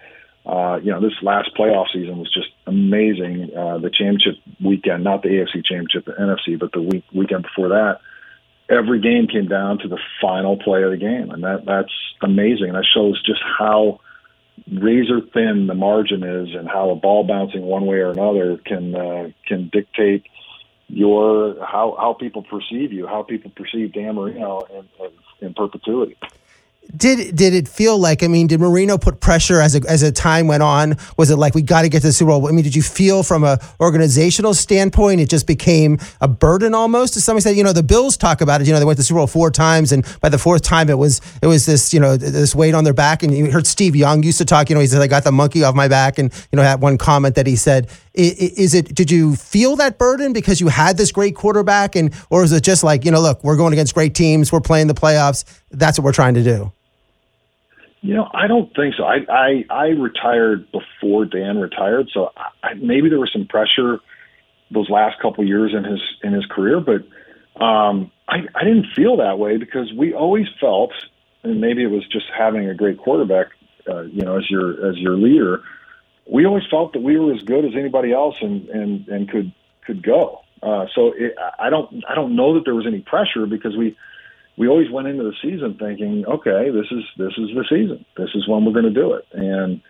[0.46, 3.52] Uh, you know, this last playoff season was just amazing.
[3.56, 7.70] Uh, the championship weekend, not the AFC championship, the NFC, but the week weekend before
[7.70, 8.00] that,
[8.70, 12.70] every game came down to the final play of the game, and that that's amazing.
[12.70, 14.00] And that shows just how
[14.72, 18.96] razor thin the margin is and how a ball bouncing one way or another can
[18.96, 20.26] uh, can dictate
[20.92, 26.18] your how how people perceive you, how people perceive Dan Marino in, in, in perpetuity.
[26.96, 28.24] Did did it feel like?
[28.24, 30.98] I mean, did Marino put pressure as a, as a time went on?
[31.16, 32.48] Was it like we got to get to the Super Bowl?
[32.48, 37.14] I mean, did you feel from a organizational standpoint it just became a burden almost
[37.14, 37.56] to some extent?
[37.56, 38.68] You know, the Bills talk about it.
[38.68, 40.90] You know, they went to the Super Bowl four times, and by the fourth time,
[40.90, 43.24] it was it was this you know this weight on their back.
[43.24, 44.70] And you heard Steve Young used to talk.
[44.70, 46.82] You know, he said I got the monkey off my back, and you know, had
[46.82, 48.94] one comment that he said, "Is it?
[48.96, 52.64] Did you feel that burden because you had this great quarterback, and or is it
[52.64, 55.98] just like you know, look, we're going against great teams, we're playing the playoffs, that's
[55.98, 56.72] what we're trying to do."
[58.02, 59.04] You know, I don't think so.
[59.04, 62.32] I I, I retired before Dan retired, so
[62.64, 64.00] I, maybe there was some pressure
[64.72, 67.02] those last couple years in his in his career, but
[67.64, 70.94] um, I I didn't feel that way because we always felt,
[71.44, 73.48] and maybe it was just having a great quarterback,
[73.88, 75.62] uh, you know, as your as your leader.
[76.26, 79.52] We always felt that we were as good as anybody else and and and could
[79.86, 80.42] could go.
[80.64, 83.98] Uh, so it, I don't I don't know that there was any pressure because we
[84.58, 88.06] we always went into the season thinking, okay, this is this is the season.
[88.18, 89.26] This is when we're going to do it.
[89.32, 89.82] And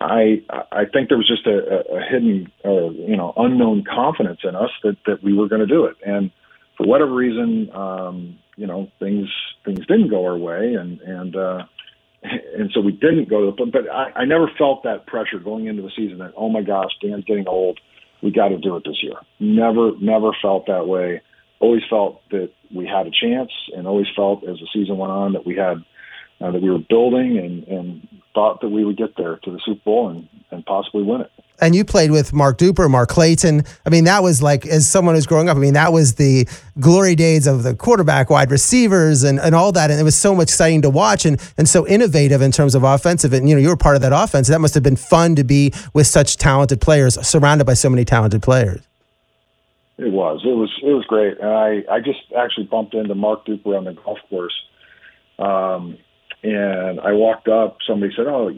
[0.00, 4.54] I I think there was just a, a hidden or you know unknown confidence in
[4.54, 5.96] us that that we were going to do it.
[6.04, 6.30] And
[6.76, 9.28] for whatever reason, um, you know, things
[9.64, 11.64] things didn't go our way, and and uh,
[12.22, 13.70] and so we didn't go to the.
[13.70, 16.90] But I, I never felt that pressure going into the season that oh my gosh,
[17.02, 17.80] Dan's getting old.
[18.22, 19.16] We got to do it this year.
[19.38, 21.20] Never never felt that way
[21.60, 25.32] always felt that we had a chance, and always felt as the season went on
[25.32, 25.84] that we had
[26.40, 29.60] uh, that we were building, and, and thought that we would get there to the
[29.64, 31.30] Super Bowl and, and possibly win it.
[31.58, 33.62] And you played with Mark Duper, Mark Clayton.
[33.86, 36.46] I mean, that was like, as someone who's growing up, I mean, that was the
[36.78, 39.90] glory days of the quarterback, wide receivers, and, and all that.
[39.90, 42.82] And it was so much exciting to watch and, and so innovative in terms of
[42.82, 43.32] offensive.
[43.32, 44.48] And, you know, you were part of that offense.
[44.48, 48.04] That must have been fun to be with such talented players, surrounded by so many
[48.04, 48.82] talented players.
[49.98, 50.42] It was.
[50.44, 50.70] It was.
[50.82, 51.38] It was great.
[51.40, 54.54] And I, I just actually bumped into Mark Duper on the golf course.
[55.38, 55.98] Um,
[56.42, 57.78] and I walked up.
[57.86, 58.50] Somebody said, "Oh,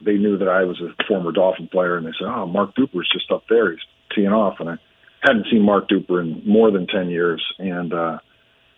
[0.00, 3.10] they knew that I was a former Dolphin player," and they said, "Oh, Mark Duper's
[3.12, 3.70] just up there.
[3.70, 3.80] He's
[4.14, 4.76] teeing off." And I
[5.20, 8.18] hadn't seen Mark Duper in more than ten years, and uh,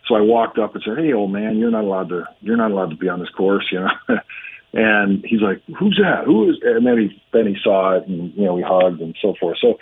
[0.07, 2.25] so I walked up and said, "Hey, old man, you're not allowed to.
[2.41, 4.17] You're not allowed to be on this course, you know."
[4.73, 6.25] and he's like, "Who's that?
[6.25, 9.15] Who is?" And then he then he saw it, and you know, we hugged and
[9.21, 9.57] so forth.
[9.61, 9.79] So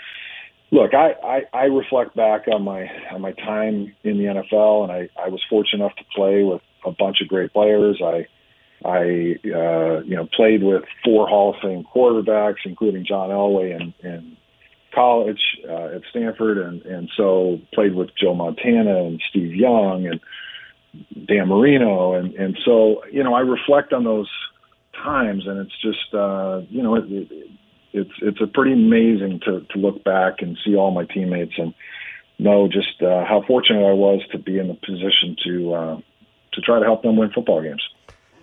[0.71, 4.91] look, I, I, I reflect back on my on my time in the NFL, and
[4.91, 8.01] I, I was fortunate enough to play with a bunch of great players.
[8.03, 8.27] I
[8.88, 14.38] I uh, you know played with four Hall of Fame quarterbacks, including John Elway in,
[14.93, 21.27] college uh, at Stanford, and and so played with Joe Montana and Steve Young and
[21.27, 24.29] Dan Marino, and and so you know I reflect on those
[25.03, 27.49] times, and it's just uh, you know it, it,
[27.93, 31.73] it's it's a pretty amazing to to look back and see all my teammates and
[32.38, 35.97] know just uh, how fortunate I was to be in the position to uh,
[36.54, 37.82] to try to help them win football games.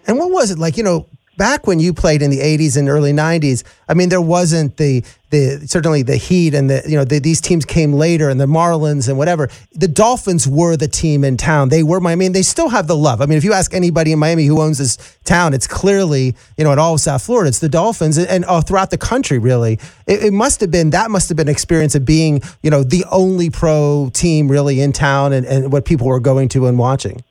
[0.07, 0.77] And what was it like?
[0.77, 1.07] You know,
[1.37, 5.05] back when you played in the 80s and early 90s, I mean, there wasn't the
[5.31, 8.47] the certainly the Heat and the you know the, these teams came later and the
[8.47, 9.49] Marlins and whatever.
[9.73, 11.69] The Dolphins were the team in town.
[11.69, 12.05] They were.
[12.07, 13.21] I mean, they still have the love.
[13.21, 16.65] I mean, if you ask anybody in Miami who owns this town, it's clearly you
[16.65, 19.39] know at all of South Florida, it's the Dolphins and, and oh, throughout the country.
[19.39, 22.85] Really, it, it must have been that must have been experience of being you know
[22.85, 26.79] the only pro team really in town and, and what people were going to and
[26.79, 27.23] watching.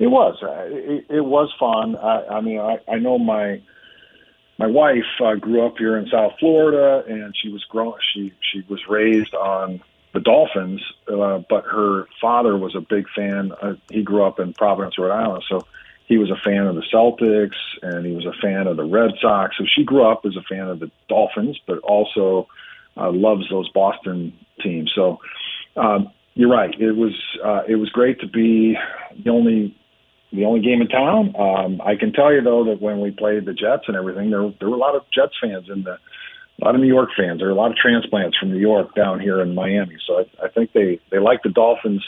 [0.00, 0.38] It was.
[0.42, 1.94] Uh, it, it was fun.
[1.94, 3.60] I, I mean, I, I know my
[4.58, 7.94] my wife uh, grew up here in South Florida, and she was grown.
[8.14, 9.82] She she was raised on
[10.14, 13.52] the Dolphins, uh, but her father was a big fan.
[13.60, 15.66] Uh, he grew up in Providence, Rhode Island, so
[16.06, 19.10] he was a fan of the Celtics, and he was a fan of the Red
[19.20, 19.56] Sox.
[19.58, 22.48] So she grew up as a fan of the Dolphins, but also
[22.96, 24.32] uh, loves those Boston
[24.62, 24.90] teams.
[24.94, 25.20] So
[25.76, 26.74] um, you're right.
[26.80, 27.12] It was
[27.44, 28.76] uh, it was great to be
[29.22, 29.76] the only
[30.32, 31.34] the only game in town.
[31.36, 34.52] Um, I can tell you though that when we played the Jets and everything, there
[34.58, 35.98] there were a lot of Jets fans in the
[36.60, 37.40] a lot of New York fans.
[37.40, 39.96] There are a lot of transplants from New York down here in Miami.
[40.06, 42.04] So I, I think they they like the Dolphins.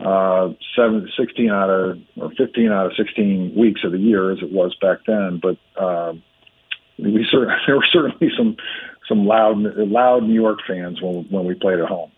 [0.00, 4.38] Uh, seven, 16 out of or 15 out of 16 weeks of the year as
[4.40, 5.40] it was back then.
[5.42, 6.22] But um,
[6.98, 7.26] we
[7.66, 8.56] there were certainly some
[9.08, 12.10] some loud loud New York fans when when we played at home.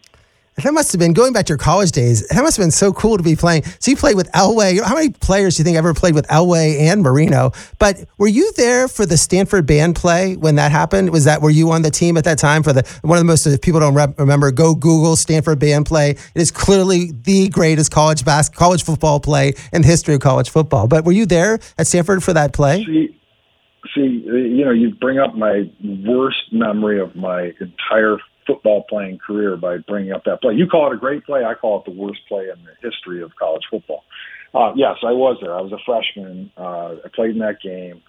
[0.56, 2.26] That must have been going back to your college days.
[2.28, 3.62] That must have been so cool to be playing.
[3.78, 4.82] So you played with Elway.
[4.82, 7.52] How many players do you think ever played with Elway and Marino?
[7.78, 11.10] But were you there for the Stanford band play when that happened?
[11.10, 13.26] Was that were you on the team at that time for the one of the
[13.26, 14.50] most if people don't remember?
[14.50, 16.10] Go Google Stanford band play.
[16.10, 20.50] It is clearly the greatest college bas- college football play in the history of college
[20.50, 20.88] football.
[20.88, 22.84] But were you there at Stanford for that play?
[22.84, 23.20] See,
[23.94, 28.18] see, you know, you bring up my worst memory of my entire
[28.50, 30.54] football playing career by bringing up that play.
[30.54, 31.44] You call it a great play.
[31.44, 34.04] I call it the worst play in the history of college football.
[34.52, 35.54] Uh, yes, I was there.
[35.54, 36.50] I was a freshman.
[36.56, 38.02] Uh, I played in that game.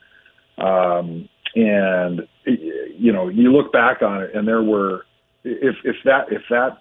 [0.58, 5.06] Um, and you know, you look back on it, and there were
[5.43, 6.80] if if that if that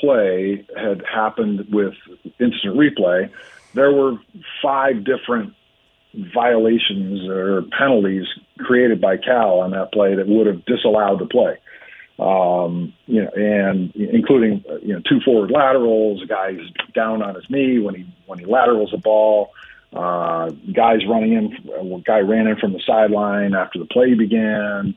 [0.00, 1.94] play had happened with
[2.38, 3.30] instant replay,
[3.74, 4.16] there were
[4.62, 5.54] five different
[6.34, 8.26] violations or penalties
[8.58, 11.58] created by Cal on that play that would have disallowed the play
[12.18, 16.58] um, you know, and including you know two forward laterals, guys
[16.94, 19.52] down on his knee when he when he laterals a ball,
[19.92, 24.94] uh, guys running in, guy ran in from the sideline after the play began.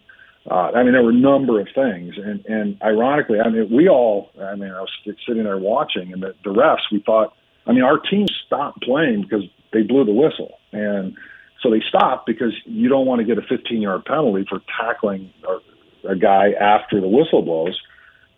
[0.49, 3.89] Uh, I mean, there were a number of things, and and ironically, I mean, we
[3.89, 4.91] all, I mean, I was
[5.27, 7.33] sitting there watching, and the, the refs, we thought,
[7.65, 11.17] I mean, our team stopped playing because they blew the whistle, and
[11.63, 15.33] so they stopped because you don't want to get a 15 yard penalty for tackling
[15.47, 15.61] or
[16.07, 17.79] a guy after the whistle blows.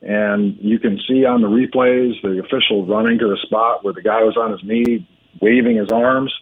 [0.01, 4.01] And you can see on the replays the official running to the spot where the
[4.01, 5.07] guy was on his knee,
[5.41, 6.33] waving his arms.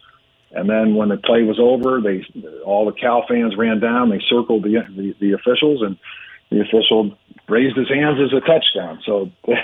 [0.52, 2.24] And then when the play was over, they
[2.64, 4.10] all the Cal fans ran down.
[4.10, 5.96] They circled the the, the officials, and
[6.50, 7.16] the official
[7.48, 9.00] raised his hands as a touchdown.
[9.04, 9.30] So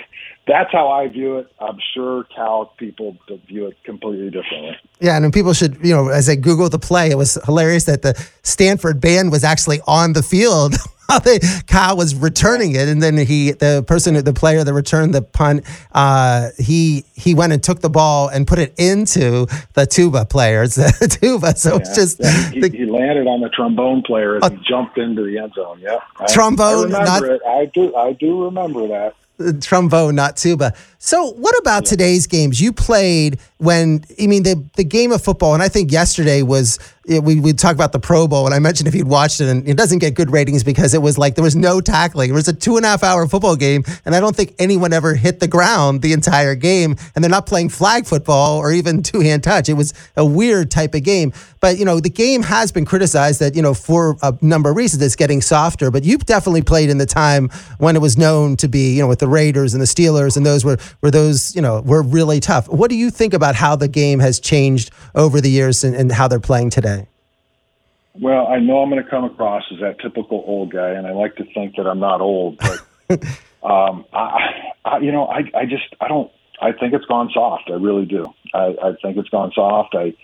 [0.47, 1.53] that's how I view it.
[1.61, 3.16] I'm sure Cal people
[3.47, 4.77] view it completely differently.
[5.01, 8.03] Yeah, and people should, you know, as they Google the play, it was hilarious that
[8.03, 10.75] the Stanford band was actually on the field
[11.66, 15.64] Cal was returning it, and then he, the person, the player that returned the punt,
[15.92, 20.75] uh, he he went and took the ball and put it into the tuba players,
[20.77, 21.57] the tuba.
[21.57, 24.51] So yeah, it's just yeah, he, the, he, landed on the trombone player as uh,
[24.51, 25.81] he jumped into the end zone.
[25.81, 26.95] Yeah, trombone.
[26.95, 27.42] I, I not, it.
[27.47, 27.94] I do.
[27.94, 29.14] I do remember that
[29.61, 30.72] trombone, not tuba.
[30.98, 31.90] So, what about yeah.
[31.90, 32.61] today's games?
[32.61, 36.78] You played when I mean the the game of football, and I think yesterday was
[37.07, 39.69] we we talk about the Pro Bowl, and I mentioned if you'd watched it, and
[39.69, 42.31] it doesn't get good ratings because it was like there was no tackling.
[42.31, 44.93] It was a two and a half hour football game, and I don't think anyone
[44.93, 46.97] ever hit the ground the entire game.
[47.15, 49.69] And they're not playing flag football or even two hand touch.
[49.69, 51.33] It was a weird type of game.
[51.61, 54.77] But you know, the game has been criticized that you know for a number of
[54.77, 55.91] reasons it's getting softer.
[55.91, 59.09] But you've definitely played in the time when it was known to be you know
[59.09, 62.38] with the Raiders and the Steelers, and those were were those you know were really
[62.38, 62.69] tough.
[62.69, 66.12] What do you think about how the game has changed over the years and, and
[66.12, 66.91] how they're playing today?
[68.14, 71.12] Well, I know I'm going to come across as that typical old guy, and I
[71.12, 72.81] like to think that I'm not old, but
[73.62, 77.64] um, I, I, you know, I, I just, I don't, I think it's gone soft.
[77.68, 78.27] I really do.
[78.55, 79.94] I, I think it's gone soft.
[79.94, 80.14] I,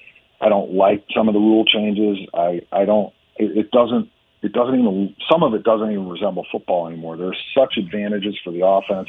[0.40, 2.18] I don't like some of the rule changes.
[2.34, 3.12] I, I don't.
[3.36, 4.10] It, it doesn't.
[4.42, 5.16] It doesn't even.
[5.30, 7.16] Some of it doesn't even resemble football anymore.
[7.16, 9.08] There's such advantages for the offense.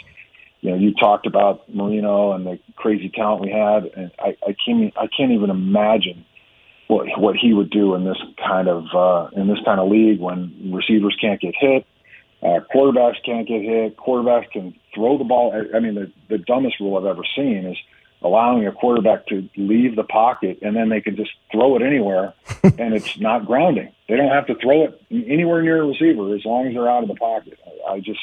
[0.61, 4.55] You know, you talked about Marino and the crazy talent we had, and I, I
[4.65, 4.91] can't.
[4.97, 6.25] I can't even imagine
[6.89, 10.19] what what he would do in this kind of uh, in this kind of league
[10.19, 11.85] when receivers can't get hit,
[12.41, 15.53] uh, quarterbacks can't get hit, quarterbacks can throw the ball.
[15.73, 17.77] I, mean, the the dumbest rule I've ever seen is
[18.21, 22.33] allowing a quarterback to leave the pocket and then they can just throw it anywhere
[22.63, 23.93] and it's not grounding.
[24.09, 27.03] They don't have to throw it anywhere near a receiver as long as they're out
[27.03, 27.59] of the pocket.
[27.87, 28.19] I just,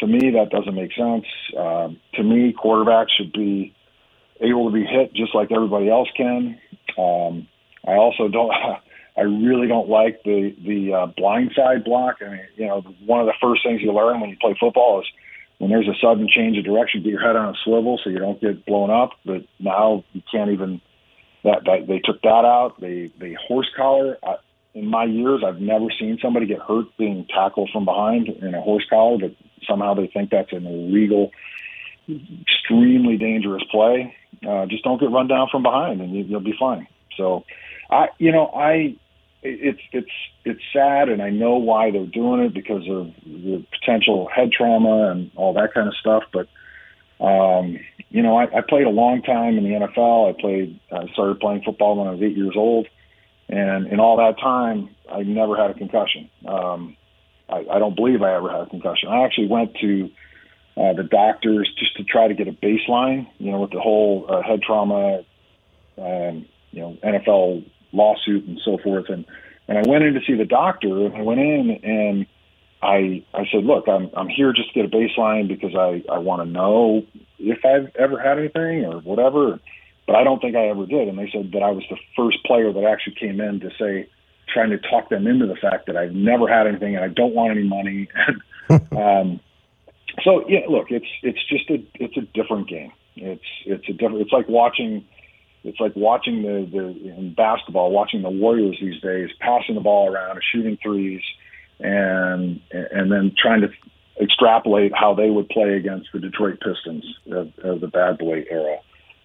[0.00, 1.24] to me, that doesn't make sense.
[1.56, 3.74] Um, to me, quarterbacks should be
[4.40, 6.60] able to be hit just like everybody else can.
[6.98, 7.48] Um,
[7.86, 8.52] I also don't.
[9.16, 12.16] I really don't like the the uh, blindside block.
[12.20, 15.00] I mean, you know, one of the first things you learn when you play football
[15.00, 15.06] is
[15.58, 18.18] when there's a sudden change of direction, get your head on a swivel so you
[18.18, 19.10] don't get blown up.
[19.24, 20.80] But now you can't even.
[21.44, 22.80] That, that they took that out.
[22.80, 24.16] They they horse collar.
[24.24, 24.36] I,
[24.74, 28.60] in my years, I've never seen somebody get hurt being tackled from behind in a
[28.60, 29.36] horse collar, but
[29.68, 31.30] somehow they think that's an illegal,
[32.08, 34.14] extremely dangerous play.
[34.46, 36.88] Uh, just don't get run down from behind, and you, you'll be fine.
[37.16, 37.44] So,
[37.90, 38.96] I you know I
[39.44, 40.10] it's it's
[40.44, 45.10] it's sad, and I know why they're doing it because of the potential head trauma
[45.10, 46.24] and all that kind of stuff.
[46.32, 46.48] But
[47.24, 47.78] um,
[48.10, 50.30] you know, I, I played a long time in the NFL.
[50.30, 52.86] I played, I started playing football when I was eight years old,
[53.48, 56.30] and in all that time, I never had a concussion.
[56.46, 56.96] Um,
[57.48, 59.08] I, I don't believe I ever had a concussion.
[59.10, 60.10] I actually went to
[60.76, 64.26] uh, the doctors just to try to get a baseline, you know, with the whole
[64.28, 65.24] uh, head trauma,
[65.98, 69.06] um, you know, NFL lawsuit and so forth.
[69.08, 69.24] And
[69.68, 72.26] and I went in to see the doctor, I went in and
[72.82, 76.18] I I said, look, I'm I'm here just to get a baseline because I I
[76.18, 77.04] want to know
[77.38, 79.60] if I've ever had anything or whatever.
[80.06, 81.08] But I don't think I ever did.
[81.08, 84.06] And they said that I was the first player that actually came in to say,
[84.52, 87.34] trying to talk them into the fact that I've never had anything and I don't
[87.34, 88.08] want any money.
[88.92, 89.40] um,
[90.22, 92.92] so yeah, look, it's it's just a it's a different game.
[93.16, 94.20] It's it's a different.
[94.20, 95.06] It's like watching
[95.64, 100.12] it's like watching the, the in basketball, watching the Warriors these days, passing the ball
[100.12, 101.22] around, shooting threes,
[101.80, 103.70] and and then trying to
[104.20, 108.76] extrapolate how they would play against the Detroit Pistons of, of the bad boy era.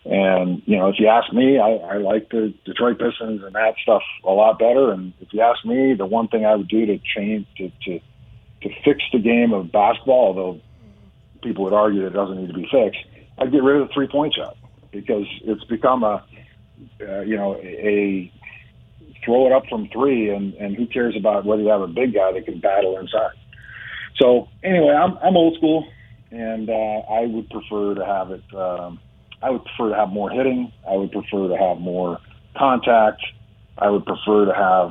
[0.05, 3.75] And you know, if you ask me, I, I like the Detroit Pistons and that
[3.83, 4.93] stuff a lot better.
[4.93, 7.99] And if you ask me, the one thing I would do to change to to,
[8.61, 10.61] to fix the game of basketball, although
[11.43, 13.03] people would argue that it doesn't need to be fixed,
[13.37, 14.55] I'd get rid of the three point shot
[14.91, 16.23] because it's become a
[17.01, 18.31] uh, you know a
[19.23, 22.13] throw it up from three, and and who cares about whether you have a big
[22.13, 23.35] guy that can battle inside.
[24.17, 25.87] So anyway, I'm I'm old school,
[26.31, 28.43] and uh, I would prefer to have it.
[28.53, 28.99] Um,
[29.41, 30.71] I would prefer to have more hitting.
[30.87, 32.19] I would prefer to have more
[32.57, 33.21] contact.
[33.77, 34.89] I would prefer to have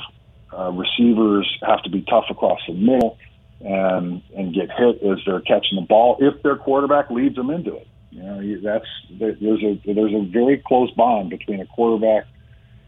[0.57, 3.19] uh, receivers have to be tough across the middle
[3.61, 7.77] and and get hit as they're catching the ball if their quarterback leads them into
[7.77, 7.87] it.
[8.11, 12.27] You know, that's there's a there's a very close bond between a quarterback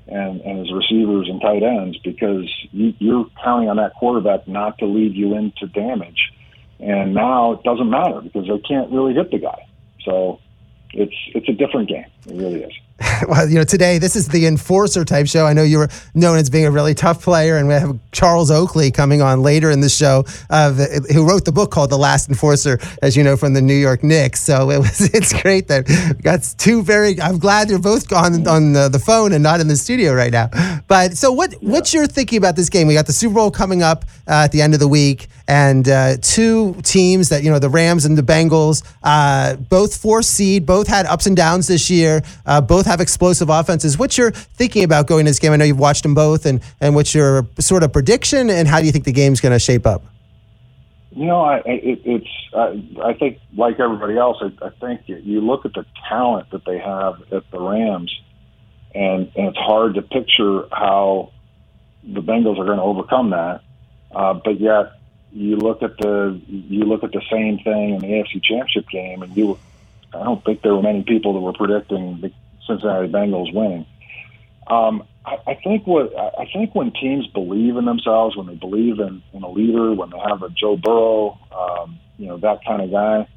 [0.06, 4.78] and, and his receivers and tight ends because you, you're counting on that quarterback not
[4.78, 6.32] to lead you into damage.
[6.80, 9.66] And now it doesn't matter because they can't really hit the guy.
[10.04, 10.40] So
[10.92, 12.06] it's it's a different game.
[12.26, 12.72] It really is.
[13.28, 15.46] well, you know, today this is the enforcer type show.
[15.46, 18.50] I know you were known as being a really tough player, and we have Charles
[18.50, 20.72] Oakley coming on later in the show, uh,
[21.12, 24.02] who wrote the book called The Last Enforcer, as you know from the New York
[24.02, 24.42] Knicks.
[24.42, 27.20] So it was it's great that we got two very.
[27.20, 30.32] I'm glad they're both on on the, the phone and not in the studio right
[30.32, 30.50] now.
[30.86, 32.86] But so what what's your thinking about this game?
[32.86, 35.88] We got the Super Bowl coming up uh, at the end of the week, and
[35.88, 40.66] uh, two teams that you know the Rams and the Bengals, uh, both four seed,
[40.66, 43.96] both had ups and downs this year, uh, both have explosive offenses.
[43.96, 45.52] What's your thinking about going to this game?
[45.52, 48.80] I know you've watched them both, and, and what's your sort of prediction, and how
[48.80, 50.02] do you think the game's going to shape up?
[51.12, 55.40] You know, I, it, it's I, I think like everybody else, I, I think you
[55.40, 58.12] look at the talent that they have at the Rams,
[58.94, 61.32] and, and it's hard to picture how
[62.02, 63.62] the Bengals are going to overcome that.
[64.12, 64.92] Uh, but yet,
[65.32, 69.22] you look at the you look at the same thing in the AFC Championship game,
[69.22, 69.58] and you
[70.12, 72.32] I don't think there were many people that were predicting the
[72.70, 73.86] Cincinnati Bengals winning.
[74.66, 79.00] Um, I, I think what I think when teams believe in themselves, when they believe
[79.00, 82.82] in, in a leader, when they have a Joe Burrow, um, you know that kind
[82.82, 83.28] of guy,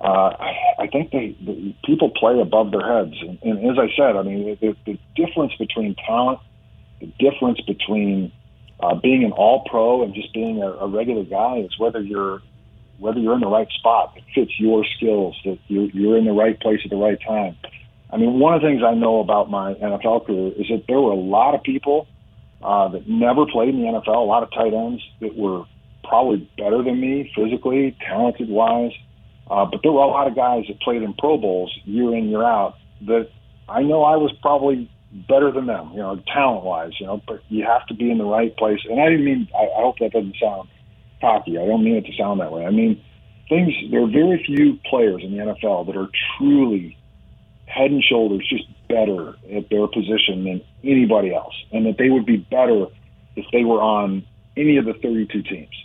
[0.00, 3.14] uh, I, I think they, the, people play above their heads.
[3.20, 6.40] And, and as I said, I mean the, the difference between talent,
[7.00, 8.32] the difference between
[8.80, 12.42] uh, being an All Pro and just being a, a regular guy is whether you're
[12.98, 16.32] whether you're in the right spot that fits your skills, that you're, you're in the
[16.32, 17.56] right place at the right time.
[18.14, 21.00] I mean, one of the things I know about my NFL career is that there
[21.00, 22.06] were a lot of people
[22.62, 25.64] uh, that never played in the NFL, a lot of tight ends that were
[26.04, 28.92] probably better than me physically, talented wise.
[29.50, 32.28] Uh, but there were a lot of guys that played in Pro Bowls year in,
[32.28, 32.76] year out
[33.08, 33.30] that
[33.68, 34.88] I know I was probably
[35.28, 38.18] better than them, you know, talent wise, you know, but you have to be in
[38.18, 38.78] the right place.
[38.88, 40.68] And I didn't mean, I, I hope that doesn't sound
[41.20, 41.58] cocky.
[41.58, 42.64] I don't mean it to sound that way.
[42.64, 43.02] I mean,
[43.48, 46.08] things, there are very few players in the NFL that are
[46.38, 46.96] truly
[47.66, 52.26] head and shoulders just better at their position than anybody else, and that they would
[52.26, 52.86] be better
[53.36, 54.24] if they were on
[54.56, 55.84] any of the 32 teams.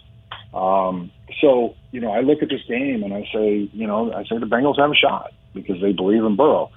[0.54, 1.12] Um,
[1.42, 4.38] so, you know, I look at this game and I say, you know, I say
[4.38, 6.72] the Bengals have a shot because they believe in Burrow.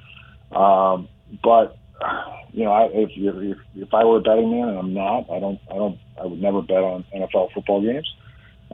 [0.50, 1.08] Um,
[1.42, 1.76] but
[2.52, 5.40] you know, I, if, if if I were a betting man, and I'm not, I
[5.40, 8.12] don't, I don't, I would never bet on NFL football games.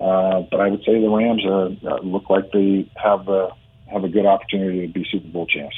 [0.00, 3.50] Uh, but I would say the Rams are, uh, look like they have a
[3.90, 5.76] have a good opportunity to be Super Bowl champs.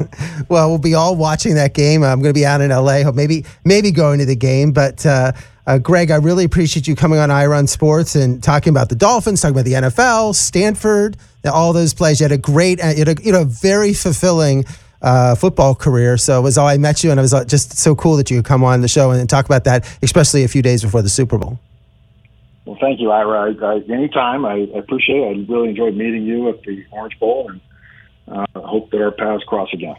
[0.48, 2.02] well, we'll be all watching that game.
[2.02, 4.72] I'm going to be out in LA, maybe maybe going to the game.
[4.72, 5.32] But uh,
[5.66, 8.96] uh, Greg, I really appreciate you coming on Ira on Sports and talking about the
[8.96, 12.20] Dolphins, talking about the NFL, Stanford, all those plays.
[12.20, 14.64] You had a great, uh, you had a, you know, very fulfilling
[15.00, 16.16] uh, football career.
[16.16, 18.38] So it was all I met you, and it was just so cool that you
[18.38, 21.08] could come on the show and talk about that, especially a few days before the
[21.08, 21.58] Super Bowl.
[22.64, 23.54] Well, thank you, Ira.
[23.54, 25.48] I, I, anytime, I, I appreciate it.
[25.48, 27.60] I really enjoyed meeting you at the Orange Bowl, and
[28.28, 29.96] uh, hope that our paths cross again.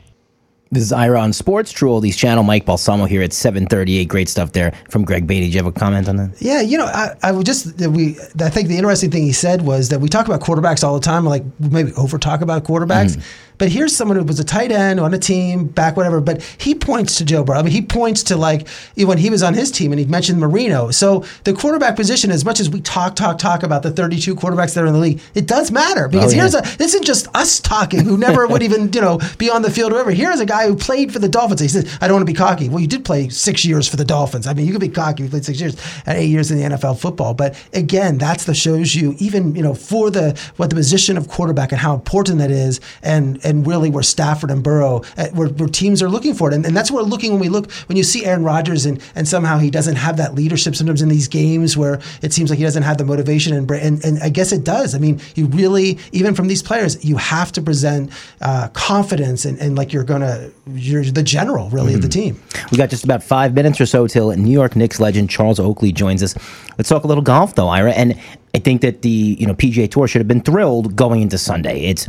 [0.74, 2.44] This is Ira on Sports, True Oldies Channel.
[2.44, 4.06] Mike Balsamo here at 738.
[4.06, 5.46] Great stuff there from Greg Baty.
[5.46, 6.42] Do you have a comment on that?
[6.42, 9.62] Yeah, you know, I, I would just, we, I think the interesting thing he said
[9.62, 13.18] was that we talk about quarterbacks all the time, like maybe over talk about quarterbacks.
[13.18, 13.24] Mm.
[13.64, 16.20] But here's someone who was a tight end on a team, back whatever.
[16.20, 17.60] But he points to Joe Burrow.
[17.60, 20.38] I mean, he points to like when he was on his team, and he mentioned
[20.42, 20.92] Marino.
[20.92, 24.74] So the quarterback position, as much as we talk, talk, talk about the 32 quarterbacks
[24.74, 26.62] that are in the league, it does matter because oh, here's a.
[26.78, 29.94] This isn't just us talking, who never would even you know be on the field
[29.94, 30.12] or whatever.
[30.12, 31.62] Here's a guy who played for the Dolphins.
[31.62, 33.96] He says, "I don't want to be cocky." Well, you did play six years for
[33.96, 34.46] the Dolphins.
[34.46, 35.24] I mean, you could be cocky.
[35.24, 37.34] You played six years and eight years in the NFL football.
[37.34, 41.30] But again, that's the shows you even you know for the what the position of
[41.30, 45.50] quarterback and how important that is, and and really where Stafford and Burrow, uh, where,
[45.50, 46.54] where teams are looking for it.
[46.56, 49.02] And, and that's what we're looking when we look, when you see Aaron Rodgers and,
[49.16, 52.58] and somehow he doesn't have that leadership sometimes in these games where it seems like
[52.58, 53.54] he doesn't have the motivation.
[53.56, 54.96] And, and, and I guess it does.
[54.96, 59.60] I mean, you really, even from these players, you have to present uh, confidence and,
[59.60, 61.96] and like you're going to, you're the general really mm-hmm.
[61.96, 62.36] of the mm-hmm.
[62.36, 62.70] team.
[62.72, 65.92] We got just about five minutes or so till New York Knicks legend Charles Oakley
[65.92, 66.36] joins us.
[66.78, 67.92] Let's talk a little golf though, Ira.
[67.92, 68.20] And
[68.56, 71.82] I think that the you know PGA Tour should have been thrilled going into Sunday.
[71.82, 72.08] It's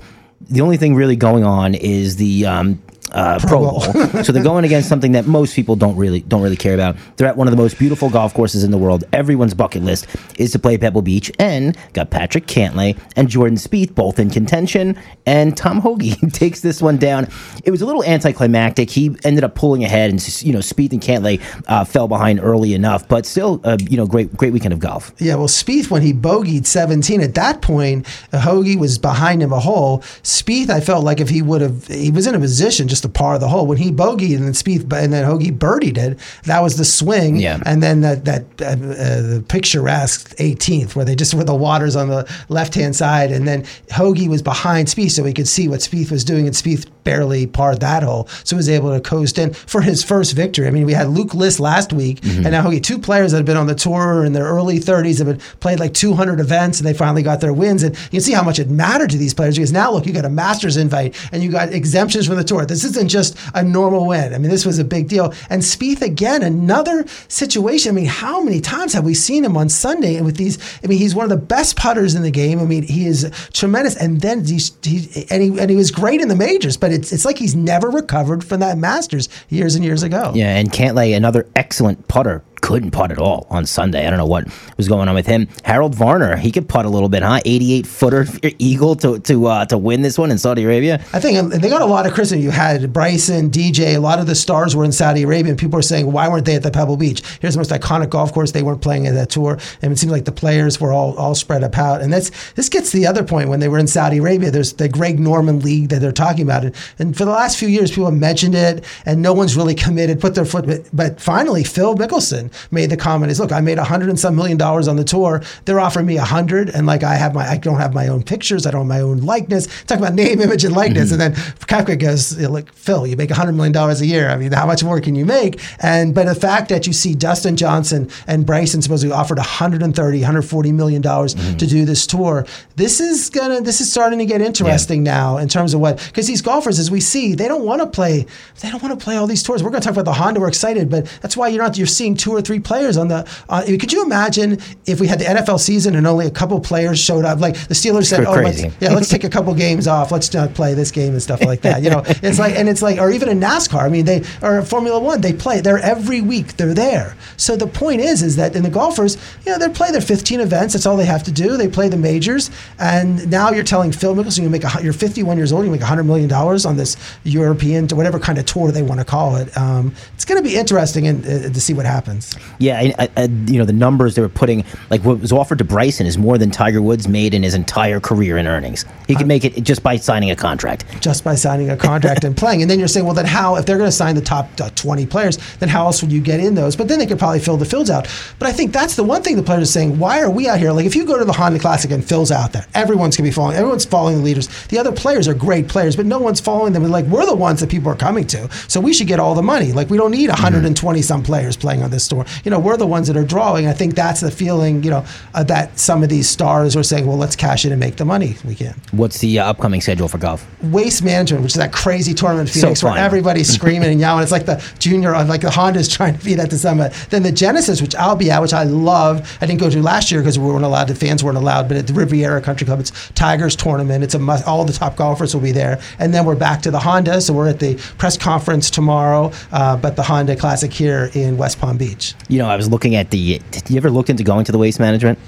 [0.48, 2.82] the only thing really going on is the um,
[3.14, 3.80] uh, Pro, Bowl.
[4.24, 6.96] so they're going against something that most people don't really don't really care about.
[7.16, 9.04] They're at one of the most beautiful golf courses in the world.
[9.12, 10.06] Everyone's bucket list
[10.36, 14.98] is to play Pebble Beach, and got Patrick Cantlay and Jordan Spieth both in contention.
[15.26, 17.28] And Tom Hoge takes this one down.
[17.64, 18.90] It was a little anticlimactic.
[18.90, 22.74] He ended up pulling ahead, and you know Spieth and Cantlay uh, fell behind early
[22.74, 25.12] enough, but still, uh, you know, great great weekend of golf.
[25.18, 29.60] Yeah, well, Spieth when he bogeyed 17 at that point, Hoge was behind him a
[29.60, 30.00] hole.
[30.22, 33.08] Spieth, I felt like if he would have, he was in a position just to
[33.08, 33.66] par of the hole.
[33.66, 37.36] When he bogeyed and then Spieth and then Hoge birdied it, that was the swing.
[37.36, 37.60] Yeah.
[37.64, 41.96] And then that that uh, uh, the picturesque 18th where they just were the waters
[41.96, 45.68] on the left hand side, and then Hoge was behind Spieth so he could see
[45.68, 49.00] what Spieth was doing, and Spieth barely parred that hole, so he was able to
[49.00, 50.66] coast in for his first victory.
[50.66, 52.44] I mean, we had Luke List last week, mm-hmm.
[52.44, 55.18] and now Hoge, two players that have been on the tour in their early 30s,
[55.18, 57.82] have been played like 200 events, and they finally got their wins.
[57.82, 60.12] And you can see how much it mattered to these players because now look, you
[60.12, 62.64] got a Masters invite and you got exemptions from the tour.
[62.66, 64.34] This isn't just a normal win.
[64.34, 65.32] I mean, this was a big deal.
[65.50, 67.90] And Spieth again, another situation.
[67.90, 70.58] I mean, how many times have we seen him on Sunday with these?
[70.82, 72.60] I mean, he's one of the best putters in the game.
[72.60, 73.96] I mean, he is tremendous.
[73.96, 77.12] And then he's, he and he and he was great in the majors, but it's
[77.12, 80.32] it's like he's never recovered from that Masters years and years ago.
[80.34, 84.06] Yeah, and Cantlay, another excellent putter couldn't putt at all on Sunday.
[84.06, 84.48] I don't know what
[84.78, 85.48] was going on with him.
[85.64, 87.40] Harold Varner, he could putt a little bit, huh?
[87.44, 88.26] 88 footer
[88.58, 90.94] eagle to to uh, to win this one in Saudi Arabia.
[91.12, 92.32] I think um, they got a lot of Chris.
[92.32, 95.78] You had Bryson, DJ, a lot of the stars were in Saudi Arabia, and people
[95.78, 97.22] are saying, why weren't they at the Pebble Beach?
[97.40, 98.52] Here's the most iconic golf course.
[98.52, 101.34] They weren't playing at that tour, and it seems like the players were all all
[101.34, 102.00] spread up out.
[102.00, 104.50] And that's this gets to the other point when they were in Saudi Arabia.
[104.50, 107.68] There's the Greg Norman League that they're talking about, and, and for the last few
[107.68, 110.88] years, people have mentioned it, and no one's really committed, put their foot.
[110.94, 114.36] But finally, Phil Mickelson made the comment is, look, I made a hundred and some
[114.36, 115.42] million dollars on the tour.
[115.64, 118.22] They're offering me a hundred, and like I have my, I don't have my own
[118.22, 119.66] pictures, I don't have my own likeness.
[119.84, 121.20] Talk about name, image, and likeness, mm-hmm.
[121.20, 124.28] and then Koepka goes, like Phil, you make a hundred million dollars a year.
[124.28, 125.60] I mean, how much more can you make?
[125.80, 130.72] And but the fact that you see Dustin Johnson and Bryson supposedly offered 130, 140
[130.72, 131.56] million dollars mm-hmm.
[131.56, 132.46] to do this tour,
[132.76, 135.12] this is gonna, this is starting to get interesting yeah.
[135.12, 137.86] now in terms of what because these golfers, as we see, they don't want to
[137.86, 138.26] play,
[138.60, 139.62] they don't want to play all these tours.
[139.62, 140.40] We're going to talk about the Honda.
[140.40, 143.26] We're excited, but that's why you're not you're seeing two or three players on the.
[143.48, 146.98] Uh, could you imagine if we had the NFL season and only a couple players
[146.98, 147.40] showed up?
[147.40, 150.12] Like the Steelers said, "Oh, let's, yeah, let's take a couple games off.
[150.12, 152.82] Let's not play this game and stuff like that." You know, it's like, and it's
[152.82, 153.82] like, or even in NASCAR.
[153.82, 155.60] I mean, they or Formula One, they play.
[155.60, 156.56] They're every week.
[156.56, 157.16] They're there.
[157.36, 160.40] So the point is, is that in the golfers, you know, they play their 15
[160.40, 160.74] events.
[160.74, 161.56] That's all they have to do.
[161.56, 165.36] They play the majors, and now you're telling Phil Mickelson you make a, you're 51
[165.36, 168.70] years old, you make 100 million dollars on this European to whatever kind of tour
[168.70, 169.56] they want to call it.
[169.56, 172.33] Um, it's going to be interesting and, uh, to see what happens.
[172.58, 175.64] Yeah, I, I, you know the numbers they were putting, like what was offered to
[175.64, 178.84] Bryson, is more than Tiger Woods made in his entire career in earnings.
[179.06, 180.84] He uh, make it just by signing a contract.
[181.00, 183.56] Just by signing a contract and playing, and then you're saying, well, then how?
[183.56, 186.20] If they're going to sign the top uh, 20 players, then how else would you
[186.20, 186.76] get in those?
[186.76, 188.08] But then they could probably fill the fields out.
[188.38, 189.98] But I think that's the one thing the players are saying.
[189.98, 190.72] Why are we out here?
[190.72, 193.30] Like if you go to the Honda Classic and Phil's out there, everyone's going to
[193.30, 193.56] be following.
[193.56, 194.48] Everyone's following the leaders.
[194.66, 196.82] The other players are great players, but no one's following them.
[196.82, 199.34] And Like we're the ones that people are coming to, so we should get all
[199.34, 199.72] the money.
[199.72, 202.04] Like we don't need 120 some players playing on this
[202.44, 203.66] You know, we're the ones that are drawing.
[203.66, 204.82] I think that's the feeling.
[204.82, 207.80] You know, uh, that some of these stars are saying, well, let's cash in and
[207.80, 208.74] make the money we can.
[208.92, 210.46] What's the uh, upcoming schedule for golf?
[210.62, 214.22] Waste Management, which is that crazy tournament in Phoenix so where everybody's screaming and yelling.
[214.22, 216.92] It's like the junior, like the Honda's trying to beat at the summit.
[217.10, 219.36] Then the Genesis, which I'll be at, which I love.
[219.40, 220.88] I didn't go to last year because we weren't allowed.
[220.88, 221.68] The fans weren't allowed.
[221.68, 224.04] But at the Riviera Country Club, it's Tigers tournament.
[224.04, 224.46] It's a must.
[224.46, 225.80] All the top golfers will be there.
[225.98, 227.20] And then we're back to the Honda.
[227.20, 231.58] So we're at the press conference tomorrow, uh, but the Honda Classic here in West
[231.58, 232.03] Palm Beach.
[232.28, 233.40] You know, I was looking at the.
[233.50, 235.18] Did you ever looked into going to the Waste Management?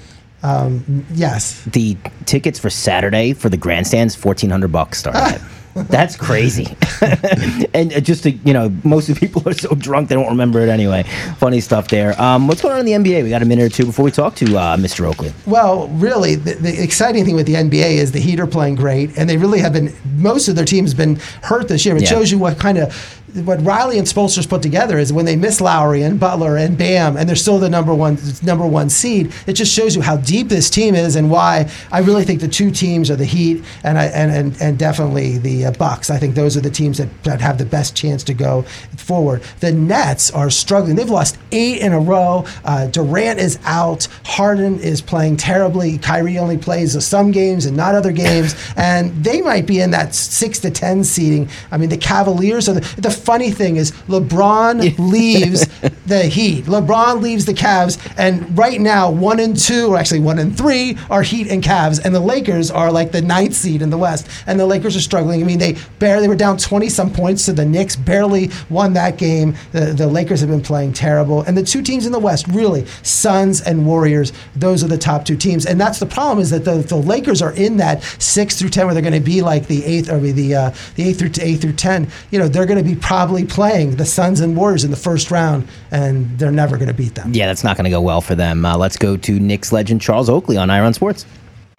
[0.43, 1.63] Um, yes.
[1.65, 5.41] The tickets for Saturday for the grandstands, fourteen hundred bucks starting.
[5.83, 6.75] That's crazy.
[7.73, 10.27] and uh, just to, you know, most of the people are so drunk they don't
[10.27, 11.03] remember it anyway.
[11.37, 12.19] Funny stuff there.
[12.21, 13.23] Um, what's going on in the NBA?
[13.23, 15.05] We got a minute or two before we talk to uh, Mr.
[15.05, 15.33] Oakley.
[15.45, 19.17] Well, really, the, the, exciting thing with the NBA is the Heat are playing great,
[19.17, 19.93] and they really have been.
[20.15, 21.95] Most of their teams been hurt this year.
[21.95, 22.09] It yeah.
[22.09, 25.59] shows you what kind of what Riley and Spoelstra's put together is when they miss
[25.59, 29.33] Lowry and Butler and Bam, and they're still the number one number one seed.
[29.45, 32.47] It just shows you how deep this team is and why I really think the
[32.47, 36.09] two teams are the Heat and I, and, and and definitely the uh, Bucks.
[36.09, 38.61] I think those are the teams that, that have the best chance to go
[38.97, 39.43] forward.
[39.59, 40.95] The Nets are struggling.
[40.95, 42.45] They've lost eight in a row.
[42.63, 44.07] Uh, Durant is out.
[44.23, 45.97] Harden is playing terribly.
[45.97, 50.15] Kyrie only plays some games and not other games, and they might be in that
[50.15, 51.49] six to ten seeding.
[51.71, 55.65] I mean, the Cavaliers are the, the funny thing is LeBron leaves
[56.05, 56.65] the Heat.
[56.65, 60.97] LeBron leaves the Cavs, and right now one and two, or actually one and three,
[61.09, 64.27] are Heat and Cavs, and the Lakers are like the ninth seed in the West,
[64.47, 65.41] and the Lakers are struggling.
[65.41, 69.17] I mean, they barely were down twenty some points to the Knicks, barely won that
[69.17, 69.55] game.
[69.71, 72.85] The, the Lakers have been playing terrible, and the two teams in the West, really,
[73.03, 76.65] Suns and Warriors, those are the top two teams, and that's the problem is that
[76.65, 79.67] the, the Lakers are in that six through ten where they're going to be like
[79.67, 82.07] the eighth or the uh, the eighth through eighth through ten.
[82.31, 85.31] You know, they're going to be probably playing the Suns and Warriors in the first
[85.31, 87.33] round, and they're never going to beat them.
[87.33, 88.65] Yeah, that's not going to go well for them.
[88.65, 91.25] Uh, let's go to Knicks legend Charles Oakley on Ira on Sports.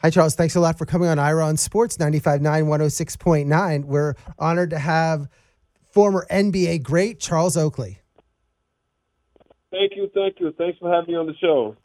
[0.01, 0.35] Hi, Charles.
[0.35, 3.85] Thanks a lot for coming on Ira on Sports 95.9, 106.9.
[3.85, 5.29] We're honored to have
[5.93, 8.01] former NBA great Charles Oakley.
[9.71, 10.11] Thank you.
[10.15, 10.55] Thank you.
[10.57, 11.77] Thanks for having me on the show.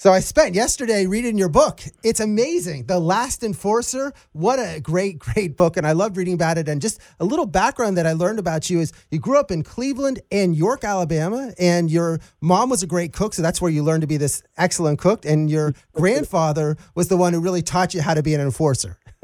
[0.00, 1.80] So I spent yesterday reading your book.
[2.04, 2.86] It's amazing.
[2.86, 4.12] The Last Enforcer.
[4.30, 5.76] What a great, great book.
[5.76, 6.68] And I loved reading about it.
[6.68, 9.64] And just a little background that I learned about you is you grew up in
[9.64, 13.34] Cleveland and York, Alabama, and your mom was a great cook.
[13.34, 15.24] So that's where you learned to be this excellent cook.
[15.24, 19.00] And your grandfather was the one who really taught you how to be an enforcer.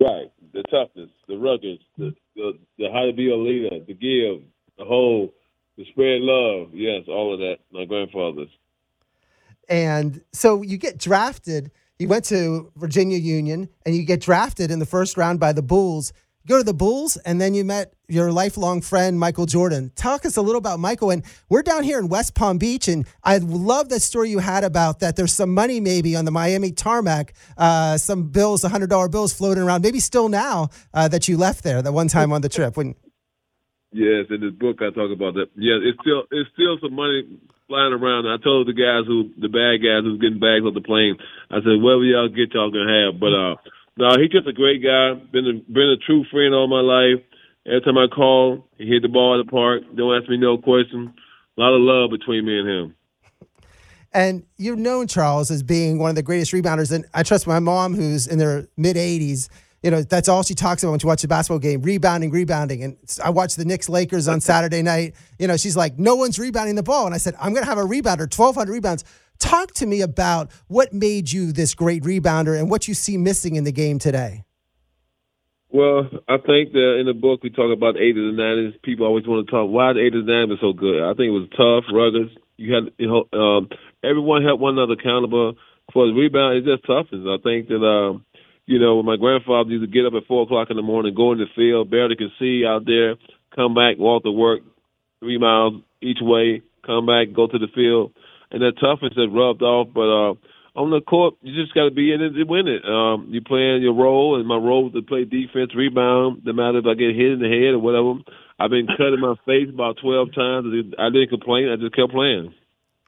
[0.00, 0.30] right.
[0.52, 4.46] The toughness, the rugged, the, the, the how to be a leader, the give,
[4.78, 5.34] the whole,
[5.76, 6.68] the spread love.
[6.72, 7.56] Yes, all of that.
[7.72, 8.50] My grandfather's.
[9.68, 11.70] And so you get drafted.
[11.98, 15.62] You went to Virginia Union and you get drafted in the first round by the
[15.62, 16.12] Bulls.
[16.42, 19.92] You go to the Bulls and then you met your lifelong friend, Michael Jordan.
[19.96, 21.10] Talk us a little about Michael.
[21.10, 22.88] And we're down here in West Palm Beach.
[22.88, 26.30] And I love that story you had about that there's some money maybe on the
[26.30, 31.36] Miami tarmac, uh, some bills, $100 bills floating around, maybe still now uh, that you
[31.38, 32.76] left there that one time on the trip.
[32.76, 32.94] When,
[33.94, 35.54] Yes, in this book I talk about that.
[35.54, 37.38] Yeah, it's still it's still some money
[37.68, 38.26] flying around.
[38.26, 41.16] I told the guys who the bad guys who's getting bags on the plane.
[41.50, 43.20] I said, whatever y'all get, y'all gonna have.
[43.20, 43.54] But uh,
[43.96, 45.14] no, he's just a great guy.
[45.32, 47.24] Been a, been a true friend all my life.
[47.66, 49.82] Every time I call, he hit the ball at the park.
[49.96, 51.14] Don't ask me no question.
[51.56, 52.94] A lot of love between me and him.
[54.12, 56.92] And you're known Charles as being one of the greatest rebounders.
[56.92, 59.48] And I trust my mom, who's in their mid 80s,
[59.84, 62.82] you know, that's all she talks about when she watches a basketball game rebounding, rebounding.
[62.82, 65.14] And I watched the Knicks Lakers on Saturday night.
[65.38, 67.04] You know, she's like, no one's rebounding the ball.
[67.04, 69.04] And I said, I'm going to have a rebounder, 1,200 rebounds.
[69.38, 73.56] Talk to me about what made you this great rebounder and what you see missing
[73.56, 74.44] in the game today.
[75.68, 78.82] Well, I think that in the book we talk about the 80s and 90s.
[78.82, 81.02] People always want to talk why the 80s and 90s were so good.
[81.02, 83.68] I think it was tough, rugged, You had you know um,
[84.02, 85.56] everyone helped one another accountable
[85.92, 86.56] for the rebound.
[86.56, 87.26] It's just toughness.
[87.28, 88.24] I think that um,
[88.66, 91.32] you know my grandfather used to get up at four o'clock in the morning, go
[91.32, 93.16] in the field, barely could see out there,
[93.54, 94.60] come back, walk to work,
[95.20, 98.12] three miles each way, come back, go to the field,
[98.50, 99.88] and that toughness that rubbed off.
[99.94, 100.34] But uh,
[100.76, 102.84] on the court, you just got to be in it to win it.
[102.84, 106.42] Um, you playing your role, and my role is to play defense, rebound.
[106.44, 108.20] No matter if I get hit in the head or whatever.
[108.58, 110.66] I've been cut in my face about twelve times.
[110.98, 111.68] I didn't complain.
[111.68, 112.54] I just kept playing.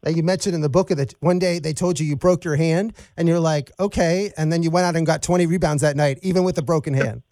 [0.06, 2.92] You mentioned in the book that one day they told you you broke your hand,
[3.16, 6.18] and you're like, okay, and then you went out and got 20 rebounds that night,
[6.22, 7.22] even with a broken hand.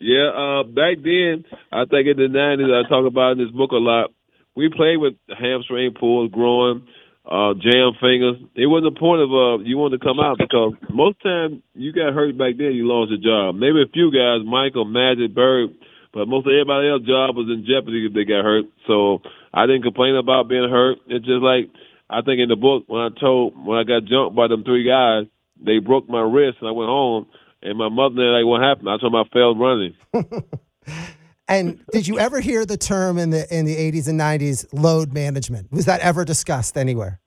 [0.00, 3.70] yeah, uh, back then, I think in the 90s, I talk about in this book
[3.72, 4.10] a lot.
[4.54, 6.86] We played with hamstring pulls, growing
[7.24, 8.36] uh, jam fingers.
[8.54, 11.92] It wasn't the point of uh, you wanted to come out because most time you
[11.92, 13.54] got hurt back then, you lost your job.
[13.54, 15.70] Maybe a few guys, Michael, Magic, Bird,
[16.12, 18.66] but most of everybody else's job was in jeopardy if they got hurt.
[18.86, 20.98] So I didn't complain about being hurt.
[21.08, 21.70] It's just like
[22.08, 24.84] I think in the book when I told when I got jumped by them three
[24.84, 27.26] guys, they broke my wrist and I went home.
[27.62, 29.94] And my mother like, "What happened?" I told them I failed running.
[31.48, 35.12] And did you ever hear the term in the in the 80s and 90s load
[35.12, 35.70] management?
[35.70, 37.20] Was that ever discussed anywhere?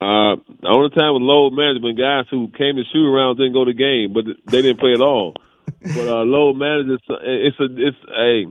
[0.00, 3.64] Uh, the only time with load management, guys who came to shoot around didn't go
[3.64, 5.34] to game, but they didn't play at all.
[5.82, 8.44] But uh, load management, it's a it's a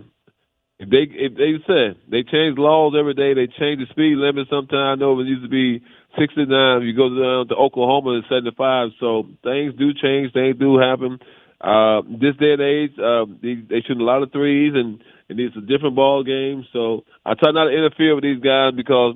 [0.80, 4.48] if they if they said they change laws every day, they change the speed limit.
[4.50, 5.82] Sometimes I know it used to be
[6.20, 6.82] 69.
[6.84, 8.90] You go down to Oklahoma, it's 75.
[9.00, 11.20] So things do change, things do happen.
[11.60, 15.40] Uh, this day and age, uh, they, they shoot a lot of threes, and, and
[15.40, 16.64] it's a different ball game.
[16.72, 19.16] So I try not to interfere with these guys because,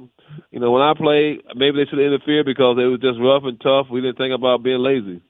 [0.49, 3.61] you know, when I play, maybe they should interfere because it was just rough and
[3.61, 3.87] tough.
[3.91, 5.21] We didn't think about being lazy.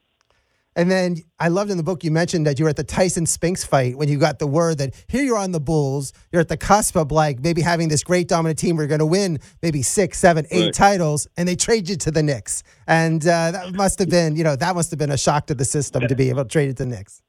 [0.74, 3.26] And then I loved in the book you mentioned that you were at the Tyson
[3.26, 6.48] Spinks fight when you got the word that here you're on the Bulls, you're at
[6.48, 9.38] the cusp of like maybe having this great dominant team where you're going to win
[9.62, 10.74] maybe six, seven, eight right.
[10.74, 14.44] titles, and they trade you to the Knicks, and uh, that must have been you
[14.44, 16.70] know that must have been a shock to the system to be able to trade
[16.70, 17.22] it to the Knicks.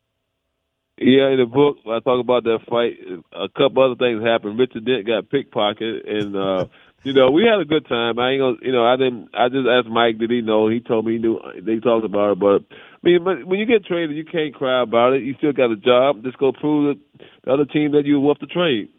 [0.98, 2.98] Yeah, in the book I talk about that fight.
[3.34, 4.58] A couple other things happened.
[4.58, 6.66] Richard Dent got pickpocketed, and uh,
[7.04, 8.18] you know, we had a good time.
[8.20, 9.30] I ain't gonna, you know, I didn't.
[9.34, 10.70] I just asked Mike, did he know?
[10.70, 11.40] He told me he knew.
[11.62, 12.64] They talked about it, but
[13.04, 15.24] I mean, but when you get traded, you can't cry about it.
[15.24, 16.24] You still got a job.
[16.24, 18.90] Just go prove that the other team that you worth the trade.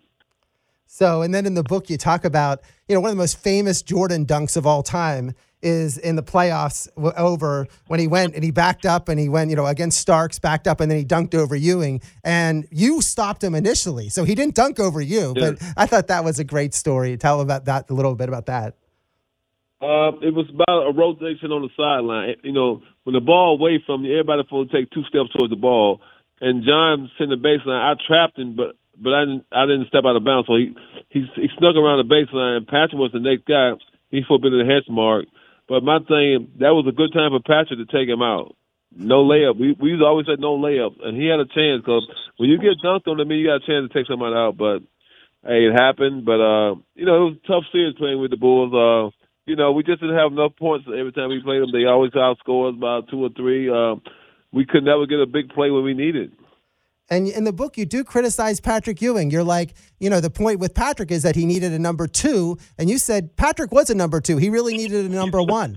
[0.87, 3.39] So, and then in the book, you talk about, you know, one of the most
[3.39, 5.33] famous Jordan dunks of all time
[5.63, 6.87] is in the playoffs
[7.17, 10.39] over when he went and he backed up and he went, you know, against Starks,
[10.39, 12.03] backed up, and then he dunked over Ewing.
[12.23, 14.11] And you stopped him initially.
[14.11, 15.33] So he didn't dunk over you.
[15.35, 15.53] Yeah.
[15.53, 17.17] But I thought that was a great story.
[17.17, 18.77] Tell about that a little bit about that.
[19.85, 22.41] Uh, it was about a rotation on the sideline.
[22.41, 25.53] You know, when the ball away from you, everybody supposed to take two steps towards
[25.53, 26.01] the ball.
[26.41, 27.85] And John sent the baseline.
[27.85, 30.49] I trapped him, but but I didn't I didn't step out of bounds.
[30.49, 30.73] So he
[31.13, 32.65] he, he snuck around the baseline.
[32.65, 33.77] Patrick was the next guy.
[34.09, 35.29] He forbid the hedge mark.
[35.69, 38.57] But my thing, that was a good time for Patrick to take him out.
[38.97, 39.61] No layup.
[39.61, 42.09] We we always said no layup, and he had a chance because
[42.41, 44.57] when you get dunked on, I mean you got a chance to take somebody out.
[44.57, 44.81] But
[45.45, 46.25] hey, it happened.
[46.25, 48.73] But uh, you know, it was a tough series playing with the Bulls.
[48.73, 49.13] Uh,
[49.47, 51.71] you know, we just didn't have enough points every time we played them.
[51.73, 53.69] They always outscored us by two or three.
[53.71, 53.97] Uh,
[54.53, 56.33] we could never get a big play when we needed.
[57.11, 59.31] And in the book, you do criticize Patrick Ewing.
[59.31, 62.57] You're like, you know, the point with Patrick is that he needed a number two,
[62.79, 64.39] and you said Patrick was a number two.
[64.39, 65.77] He really needed a number one.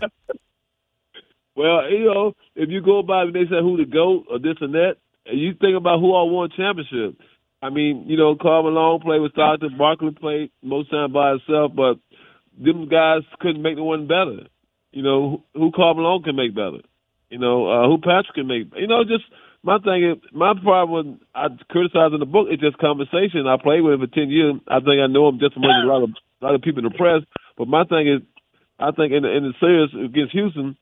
[1.55, 4.73] well, you know, if you go by, they said who the goat or this and
[4.73, 4.95] that,
[5.25, 7.19] and you think about who all won championship.
[7.61, 11.73] I mean, you know, Karl Malone played with Stockton, Barkley played most time by himself,
[11.75, 11.97] but
[12.57, 14.47] them guys couldn't make the one better.
[14.91, 16.81] You know, who Karl Malone can make better.
[17.29, 18.71] You know, uh, who Patrick can make.
[18.75, 19.25] You know, just
[19.63, 21.19] my thing is my problem.
[21.35, 22.47] I criticize in the book.
[22.49, 23.47] It's just conversation.
[23.47, 24.55] I played with him for ten years.
[24.67, 26.09] I think I know him just as a lot of
[26.41, 27.21] a lot of people in the press.
[27.57, 28.21] But my thing is,
[28.79, 30.77] I think in the in the series against Houston,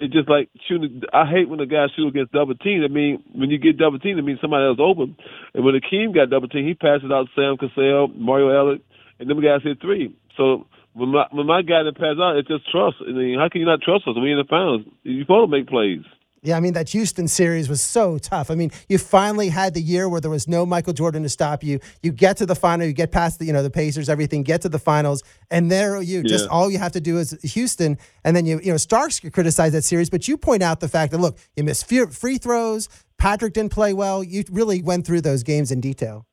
[0.00, 1.02] it's just like shooting.
[1.12, 2.82] I hate when the guy shoot against double team.
[2.82, 5.16] I mean, when you get double team, it means somebody else open.
[5.54, 8.82] And when Akeem got double team, he passes out Sam Cassell, Mario Elie,
[9.20, 10.14] and them guys hit three.
[10.36, 10.66] So
[10.98, 12.96] when my when my guy that pass out, it's just trust.
[13.00, 14.16] I mean, how can you not trust us?
[14.20, 14.82] We in the finals.
[15.04, 16.04] You're supposed to make plays.
[16.42, 18.50] Yeah, I mean that Houston series was so tough.
[18.50, 21.64] I mean, you finally had the year where there was no Michael Jordan to stop
[21.64, 21.80] you.
[22.02, 24.62] You get to the final, you get past the you know the Pacers, everything, get
[24.62, 26.28] to the finals, and there you yeah.
[26.28, 29.72] just all you have to do is Houston, and then you you know Starks criticize
[29.72, 32.88] that series, but you point out the fact that look, you missed free throws,
[33.18, 34.22] Patrick didn't play well.
[34.22, 36.27] You really went through those games in detail.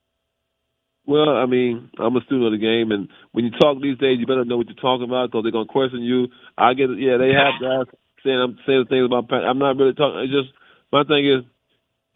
[1.07, 4.17] Well, I mean, I'm a student of the game, and when you talk these days,
[4.19, 6.27] you better know what you're talking about because they're gonna question you.
[6.57, 6.89] I get.
[6.97, 7.85] Yeah, they have guys
[8.23, 9.31] saying I'm saying things about.
[9.31, 10.25] I'm not really talking.
[10.25, 10.49] It's just
[10.91, 11.45] my thing is,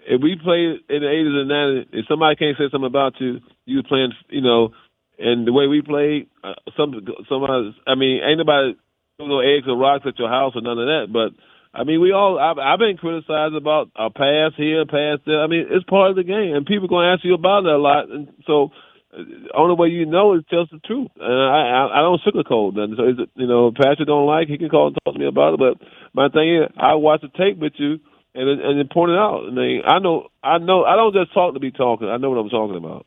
[0.09, 3.39] if we play in the 80s and 90s, if somebody can't say something about you,
[3.65, 4.73] you playing, you know,
[5.19, 6.95] and the way we played, uh, some
[7.29, 8.73] some others, I mean, ain't nobody
[9.17, 11.07] threw no eggs or rocks at your house or none of that.
[11.13, 11.37] But
[11.79, 15.41] I mean, we all I've, I've been criticized about our pass here, pass there.
[15.41, 17.71] I mean, it's part of the game, and people are gonna ask you about it
[17.71, 18.09] a lot.
[18.09, 18.71] And so,
[19.15, 19.23] uh,
[19.55, 21.07] only way you know is just the truth.
[21.15, 22.95] And I I, I don't sugarcoat nothing.
[22.97, 25.25] So, is it, you know, Patrick don't like, he can call and talk to me
[25.25, 25.59] about it.
[25.61, 27.99] But my thing is, I watch the tape with you
[28.35, 29.47] and and point it out.
[29.47, 32.09] I mean, I know, I know, I don't just talk to be talking.
[32.09, 33.05] I know what I'm talking about.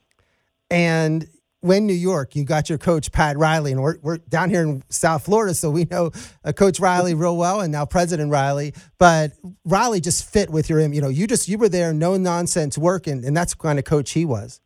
[0.70, 1.28] And
[1.62, 4.82] when New York, you got your coach Pat Riley, and we're, we're down here in
[4.90, 6.10] South Florida, so we know
[6.44, 8.74] uh, Coach Riley real well, and now President Riley.
[8.98, 9.32] But
[9.64, 13.24] Riley just fit with your, you know, you just you were there, no nonsense working,
[13.24, 14.60] and that's the kind of coach he was.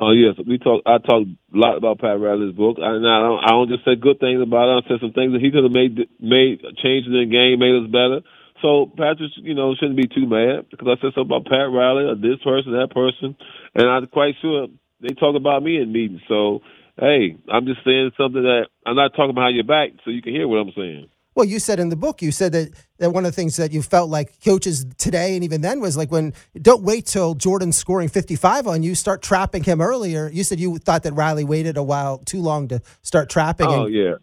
[0.00, 0.82] Oh yes, we talk.
[0.86, 3.44] I talk a lot about Pat Riley's book, and I don't.
[3.44, 4.84] I don't just say good things about it.
[4.84, 7.76] I say some things that he could have made made changes in the game, made
[7.76, 8.22] us better.
[8.62, 12.06] So Patrick, you know, shouldn't be too mad because I said something about Pat Riley
[12.06, 13.36] or this person, that person,
[13.74, 14.68] and I'm quite sure
[15.00, 16.20] they talk about me in meetings.
[16.28, 16.60] So
[16.98, 20.32] hey, I'm just saying something that I'm not talking behind your back, so you can
[20.32, 21.08] hear what I'm saying.
[21.34, 23.70] Well, you said in the book, you said that, that one of the things that
[23.70, 27.78] you felt like coaches today and even then was like when don't wait till Jordan's
[27.78, 30.28] scoring 55 on you, start trapping him earlier.
[30.32, 33.70] You said you thought that Riley waited a while too long to start trapping.
[33.70, 33.78] Him.
[33.78, 34.14] Oh and, yeah,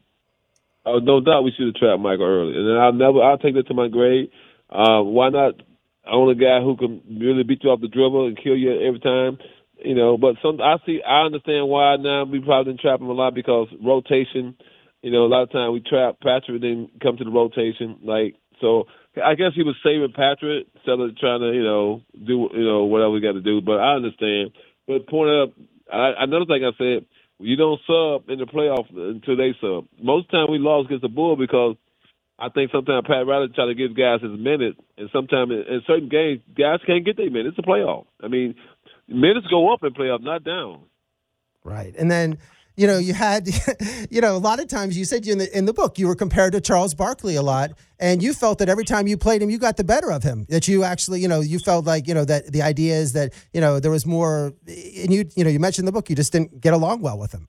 [0.86, 3.55] oh no doubt we should have trapped Michael early, and then I'll never I'll take
[3.55, 4.28] that to my grave.
[4.69, 5.53] Uh, why not
[6.05, 8.99] own a guy who can really beat you off the dribble and kill you every
[8.99, 9.38] time?
[9.86, 13.07] You know, but some I see I understand why now we probably didn't trap him
[13.07, 14.55] a lot because rotation
[15.05, 17.99] you know, a lot of time we trap Patrick didn't come to the rotation.
[18.03, 18.86] Like so
[19.23, 22.86] I guess he was saving Patrick instead of trying to, you know, do you know,
[22.86, 23.61] whatever we got to do.
[23.61, 24.49] But I understand.
[24.88, 25.49] But point up
[25.93, 27.05] I, another thing I said,
[27.38, 29.86] you don't sub in the playoff until they sub.
[30.01, 31.75] Most time we lost against the Bull because
[32.39, 35.81] I think sometimes Pat Riley try to give guys his minutes, and sometimes in, in
[35.86, 37.55] certain games, guys can't get their minutes.
[37.57, 38.05] It's a playoff.
[38.23, 38.55] I mean,
[39.07, 40.83] minutes go up in playoff, not down.
[41.63, 42.37] Right, and then
[42.77, 43.47] you know, you had,
[44.09, 46.07] you know, a lot of times you said you in the in the book you
[46.07, 49.41] were compared to Charles Barkley a lot, and you felt that every time you played
[49.41, 50.45] him, you got the better of him.
[50.49, 53.33] That you actually, you know, you felt like, you know, that the idea is that
[53.53, 56.31] you know there was more, and you, you know, you mentioned the book you just
[56.31, 57.47] didn't get along well with him.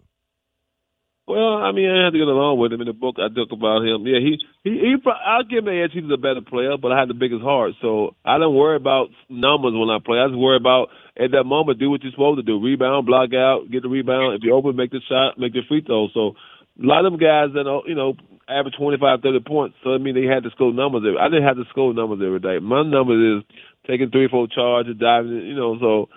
[1.27, 3.19] Well, I mean, I had to get along with him in the book.
[3.19, 4.07] I talk about him.
[4.07, 4.95] Yeah, he, he, he.
[5.27, 5.91] I'll give him the edge.
[5.91, 9.11] He's a better player, but I had the biggest heart, so I don't worry about
[9.29, 10.23] numbers when I play.
[10.23, 13.35] I just worry about at that moment, do what you're supposed to do: rebound, block
[13.35, 14.39] out, get the rebound.
[14.39, 16.07] If you're open, make the shot, make the free throw.
[16.15, 16.39] So,
[16.79, 18.15] a lot of them guys that are, you know,
[18.47, 19.77] average 25, 30 points.
[19.83, 21.03] So I mean, they had to score numbers.
[21.03, 22.63] Every, I didn't have to score numbers every day.
[22.63, 23.57] My numbers is
[23.91, 25.43] taking three, four charges, diving.
[25.43, 26.09] You know, so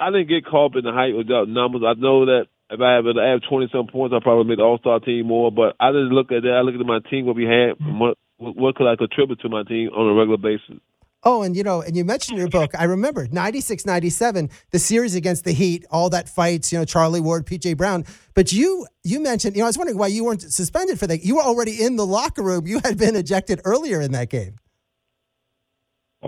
[0.00, 1.86] I didn't get caught up in the hype without numbers.
[1.86, 4.64] I know that if I have I have twenty some points, I probably make the
[4.64, 5.50] All Star team more.
[5.50, 6.52] But I didn't look at that.
[6.52, 9.62] I look at my team, what we had, what what could I contribute to my
[9.64, 10.80] team on a regular basis.
[11.24, 15.16] Oh, and you know, and you mentioned your book, I remember 96, 97, the series
[15.16, 18.04] against the Heat, all that fights, you know, Charlie Ward, PJ Brown.
[18.34, 21.24] But you you mentioned, you know, I was wondering why you weren't suspended for that.
[21.24, 22.66] You were already in the locker room.
[22.66, 24.56] You had been ejected earlier in that game.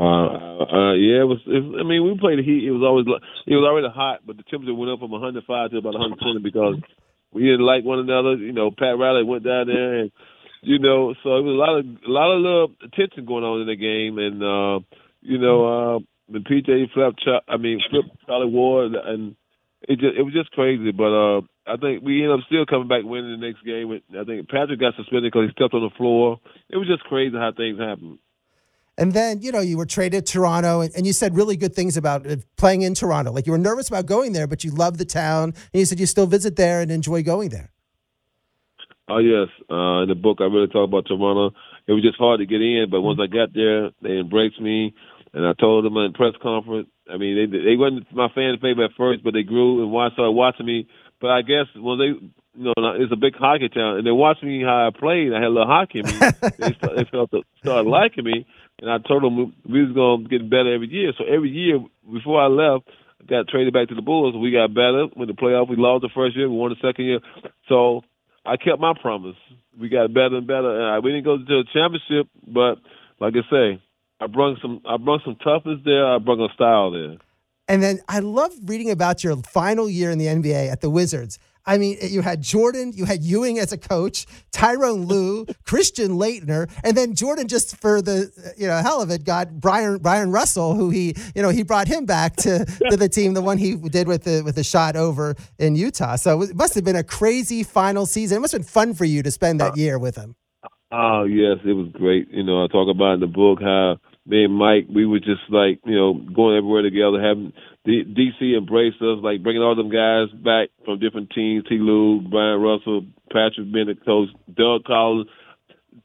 [0.00, 1.60] Uh, uh, yeah, it was, it.
[1.60, 2.64] I mean, we played the Heat.
[2.64, 5.76] It was always it was already hot, but the temperature went up from 105 to
[5.76, 6.80] about 120 because
[7.36, 8.40] we didn't like one another.
[8.40, 10.10] You know, Pat Riley went down there, and
[10.64, 13.60] you know, so it was a lot of a lot of little tension going on
[13.60, 14.80] in the game, and uh,
[15.20, 15.98] you know, uh,
[16.32, 19.36] when PJ flipped, I mean, flipped Charlie Ward, and
[19.84, 20.96] it just it was just crazy.
[20.96, 23.92] But uh, I think we ended up still coming back winning the next game.
[24.16, 26.40] I think Patrick got suspended because he stepped on the floor.
[26.72, 28.16] It was just crazy how things happened.
[29.00, 31.74] And then, you know, you were traded to Toronto and, and, you said really good
[31.74, 32.26] things about
[32.58, 33.32] playing in Toronto.
[33.32, 35.54] Like you were nervous about going there, but you love the town.
[35.72, 37.72] And you said you still visit there and enjoy going there.
[39.08, 39.48] Oh, yes.
[39.70, 41.56] Uh, in the book, I really talk about Toronto.
[41.86, 44.94] It was just hard to get in, but once I got there, they embraced me.
[45.32, 48.90] And I told them in press conference, I mean, they they wasn't my fan favorite
[48.90, 50.88] at first, but they grew and why started watching me.
[51.20, 54.42] But I guess when they, you know, it's a big hockey town, and they watched
[54.42, 55.32] me how I played.
[55.32, 56.12] I had a little hockey in me.
[56.58, 58.46] they, start, they felt to, started liking me,
[58.80, 61.12] and I told them we was to get better every year.
[61.16, 61.78] So every year
[62.10, 62.88] before I left,
[63.20, 64.34] I got traded back to the Bulls.
[64.34, 65.06] We got better.
[65.14, 66.48] When the playoff, we lost the first year.
[66.48, 67.20] We won the second year.
[67.68, 68.02] So
[68.46, 69.36] I kept my promise.
[69.78, 70.70] We got better and better.
[70.70, 72.76] And we didn't go to the championship, but
[73.20, 73.82] like I say,
[74.20, 74.80] I brought some.
[74.86, 76.06] I brought some toughness there.
[76.06, 77.16] I brought a style there.
[77.68, 81.38] And then I love reading about your final year in the NBA at the Wizards.
[81.70, 86.68] I mean, you had Jordan, you had Ewing as a coach, Tyronn Lue, Christian Laettner,
[86.82, 90.74] and then Jordan just for the you know hell of it got Brian Bryon Russell,
[90.74, 93.76] who he you know he brought him back to, to the team, the one he
[93.76, 96.16] did with the with the shot over in Utah.
[96.16, 98.38] So it must have been a crazy final season.
[98.38, 100.34] It must have been fun for you to spend that uh, year with him.
[100.90, 102.28] Oh yes, it was great.
[102.32, 105.42] You know, I talk about in the book how me and Mike, we were just
[105.48, 107.52] like you know going everywhere together, having
[107.84, 111.64] D- DC embrace us, like bringing all them guys back from different teams.
[111.68, 111.78] T.
[111.78, 115.28] Lue, Bryon Russell, Patrick Bennett, coach Doug Collins,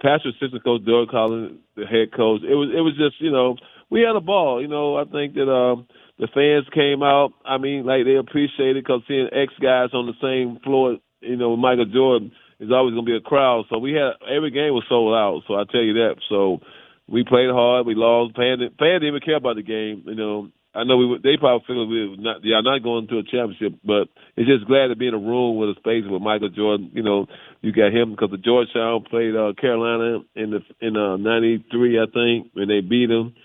[0.02, 2.42] Patrick's assistant coach Doug Collins, the head coach.
[2.44, 3.58] It was it was just you know
[3.90, 4.62] we had a ball.
[4.62, 5.88] You know I think that um,
[6.18, 7.34] the fans came out.
[7.46, 11.52] I mean like they appreciated because seeing ex guys on the same floor, you know,
[11.52, 13.66] with Michael Jordan is always going to be a crowd.
[13.70, 15.44] So we had every game was sold out.
[15.48, 16.16] So I tell you that.
[16.30, 16.60] So
[17.08, 17.86] we played hard.
[17.86, 18.36] We lost.
[18.36, 20.04] Fan, fan didn't even care about the game.
[20.06, 23.20] You know, I know we they probably feel we were not yeah not going to
[23.20, 26.22] a championship, but it's just glad to be in a room with a space with
[26.22, 26.92] Michael Jordan.
[26.94, 27.28] You know,
[27.62, 32.06] you got him because the Georgetown played uh, Carolina in the in uh, '93, I
[32.12, 33.36] think, when they beat them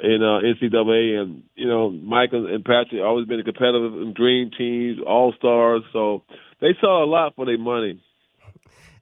[0.00, 4.50] in uh, NCAA, and you know Michael and Patrick always been a competitive and dream
[4.56, 5.82] teams, all stars.
[5.92, 6.22] So
[6.60, 8.00] they saw a lot for their money.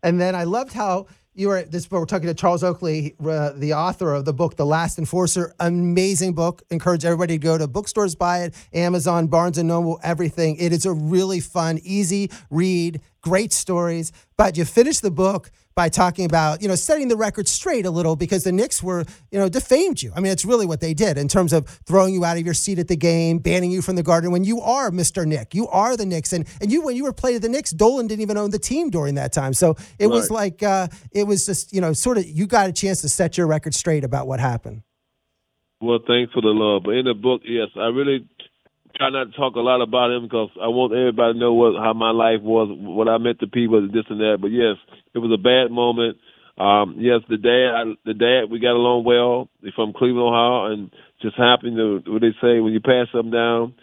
[0.03, 1.07] And then I loved how
[1.37, 4.65] you were this we're talking to Charles Oakley, uh, the author of the book The
[4.65, 5.55] Last Enforcer.
[5.61, 6.63] Amazing book.
[6.71, 10.57] Encourage everybody to go to bookstores, buy it, Amazon, Barnes and Noble, everything.
[10.57, 14.13] It is a really fun, easy read, great stories.
[14.39, 17.91] But you finish the book by talking about, you know, setting the record straight a
[17.91, 20.13] little because the Knicks were, you know, defamed you.
[20.15, 22.55] I mean, it's really what they did in terms of throwing you out of your
[22.55, 25.27] seat at the game, banning you from the garden when you are Mr.
[25.27, 25.55] Knick.
[25.55, 26.33] You are the Knicks.
[26.33, 28.91] And and you when you were playing the Knicks, Dolan didn't even own the team
[28.91, 29.53] during that time.
[29.53, 30.09] So it right.
[30.09, 33.09] was like uh, it was just, you know, sort of you got a chance to
[33.09, 34.83] set your record straight about what happened.
[35.81, 36.85] Well, thanks for the love.
[36.85, 38.27] But in the book, yes, I really
[38.97, 41.77] try not to talk a lot about him because I want everybody to know what
[41.77, 44.39] how my life was, what I meant to people, this and that.
[44.41, 44.77] But yes,
[45.15, 46.19] it was a bad moment.
[46.59, 49.49] Um, yes, the dad, I, the dad, we got along well.
[49.75, 50.91] From Cleveland, Ohio, and
[51.21, 53.75] just happened to what they say when you pass something down,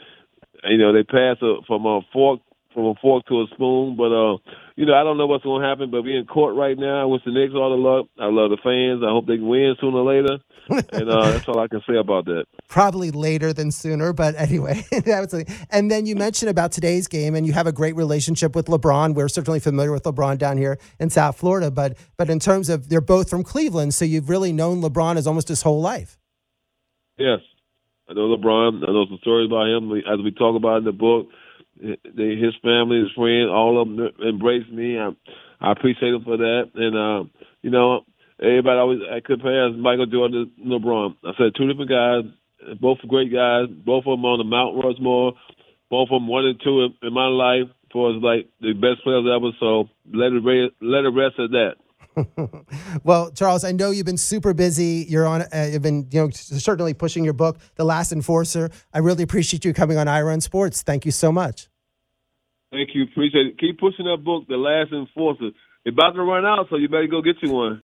[0.65, 2.39] you know, they pass a, from a fork
[2.73, 3.95] from a fork to a spoon.
[3.95, 4.37] But uh,
[4.75, 5.91] you know, I don't know what's going to happen.
[5.91, 7.01] But we're in court right now.
[7.01, 8.07] I wish the Knicks all the luck.
[8.19, 9.03] I love the fans.
[9.05, 10.37] I hope they can win sooner or later.
[10.69, 12.45] and uh, that's all I can say about that.
[12.69, 15.65] Probably later than sooner, but anyway, that was.
[15.69, 19.13] And then you mentioned about today's game, and you have a great relationship with LeBron.
[19.13, 22.89] We're certainly familiar with LeBron down here in South Florida, but but in terms of
[22.89, 26.17] they're both from Cleveland, so you've really known LeBron as almost his whole life.
[27.17, 27.39] Yes,
[28.09, 28.87] I know LeBron.
[28.87, 31.27] I know some stories about him as we talk about in the book
[31.83, 34.97] they, his family, his friends, all of them embraced me.
[34.97, 35.11] I,
[35.59, 36.71] I appreciate them for that.
[36.75, 37.29] And uh,
[37.61, 38.05] you know,
[38.39, 41.15] everybody always I compare as Michael Jordan to LeBron.
[41.23, 42.23] I said two different guys,
[42.79, 45.33] both great guys, both of them on the Mount Rushmore,
[45.89, 49.25] both of them one and two in, in my life for like the best players
[49.27, 49.51] ever.
[49.59, 51.75] So let it let it rest at that.
[53.03, 55.05] well, Charles, I know you've been super busy.
[55.09, 55.41] You're on.
[55.41, 58.69] Uh, you've been, you know, certainly pushing your book, The Last Enforcer.
[58.93, 60.83] I really appreciate you coming on Ira on Sports.
[60.83, 61.69] Thank you so much.
[62.73, 63.05] Thank you.
[63.05, 63.59] Appreciate it.
[63.59, 65.55] Keep pushing that book, The Last Enforcer.
[65.85, 67.81] It's about to run out, so you better go get you one.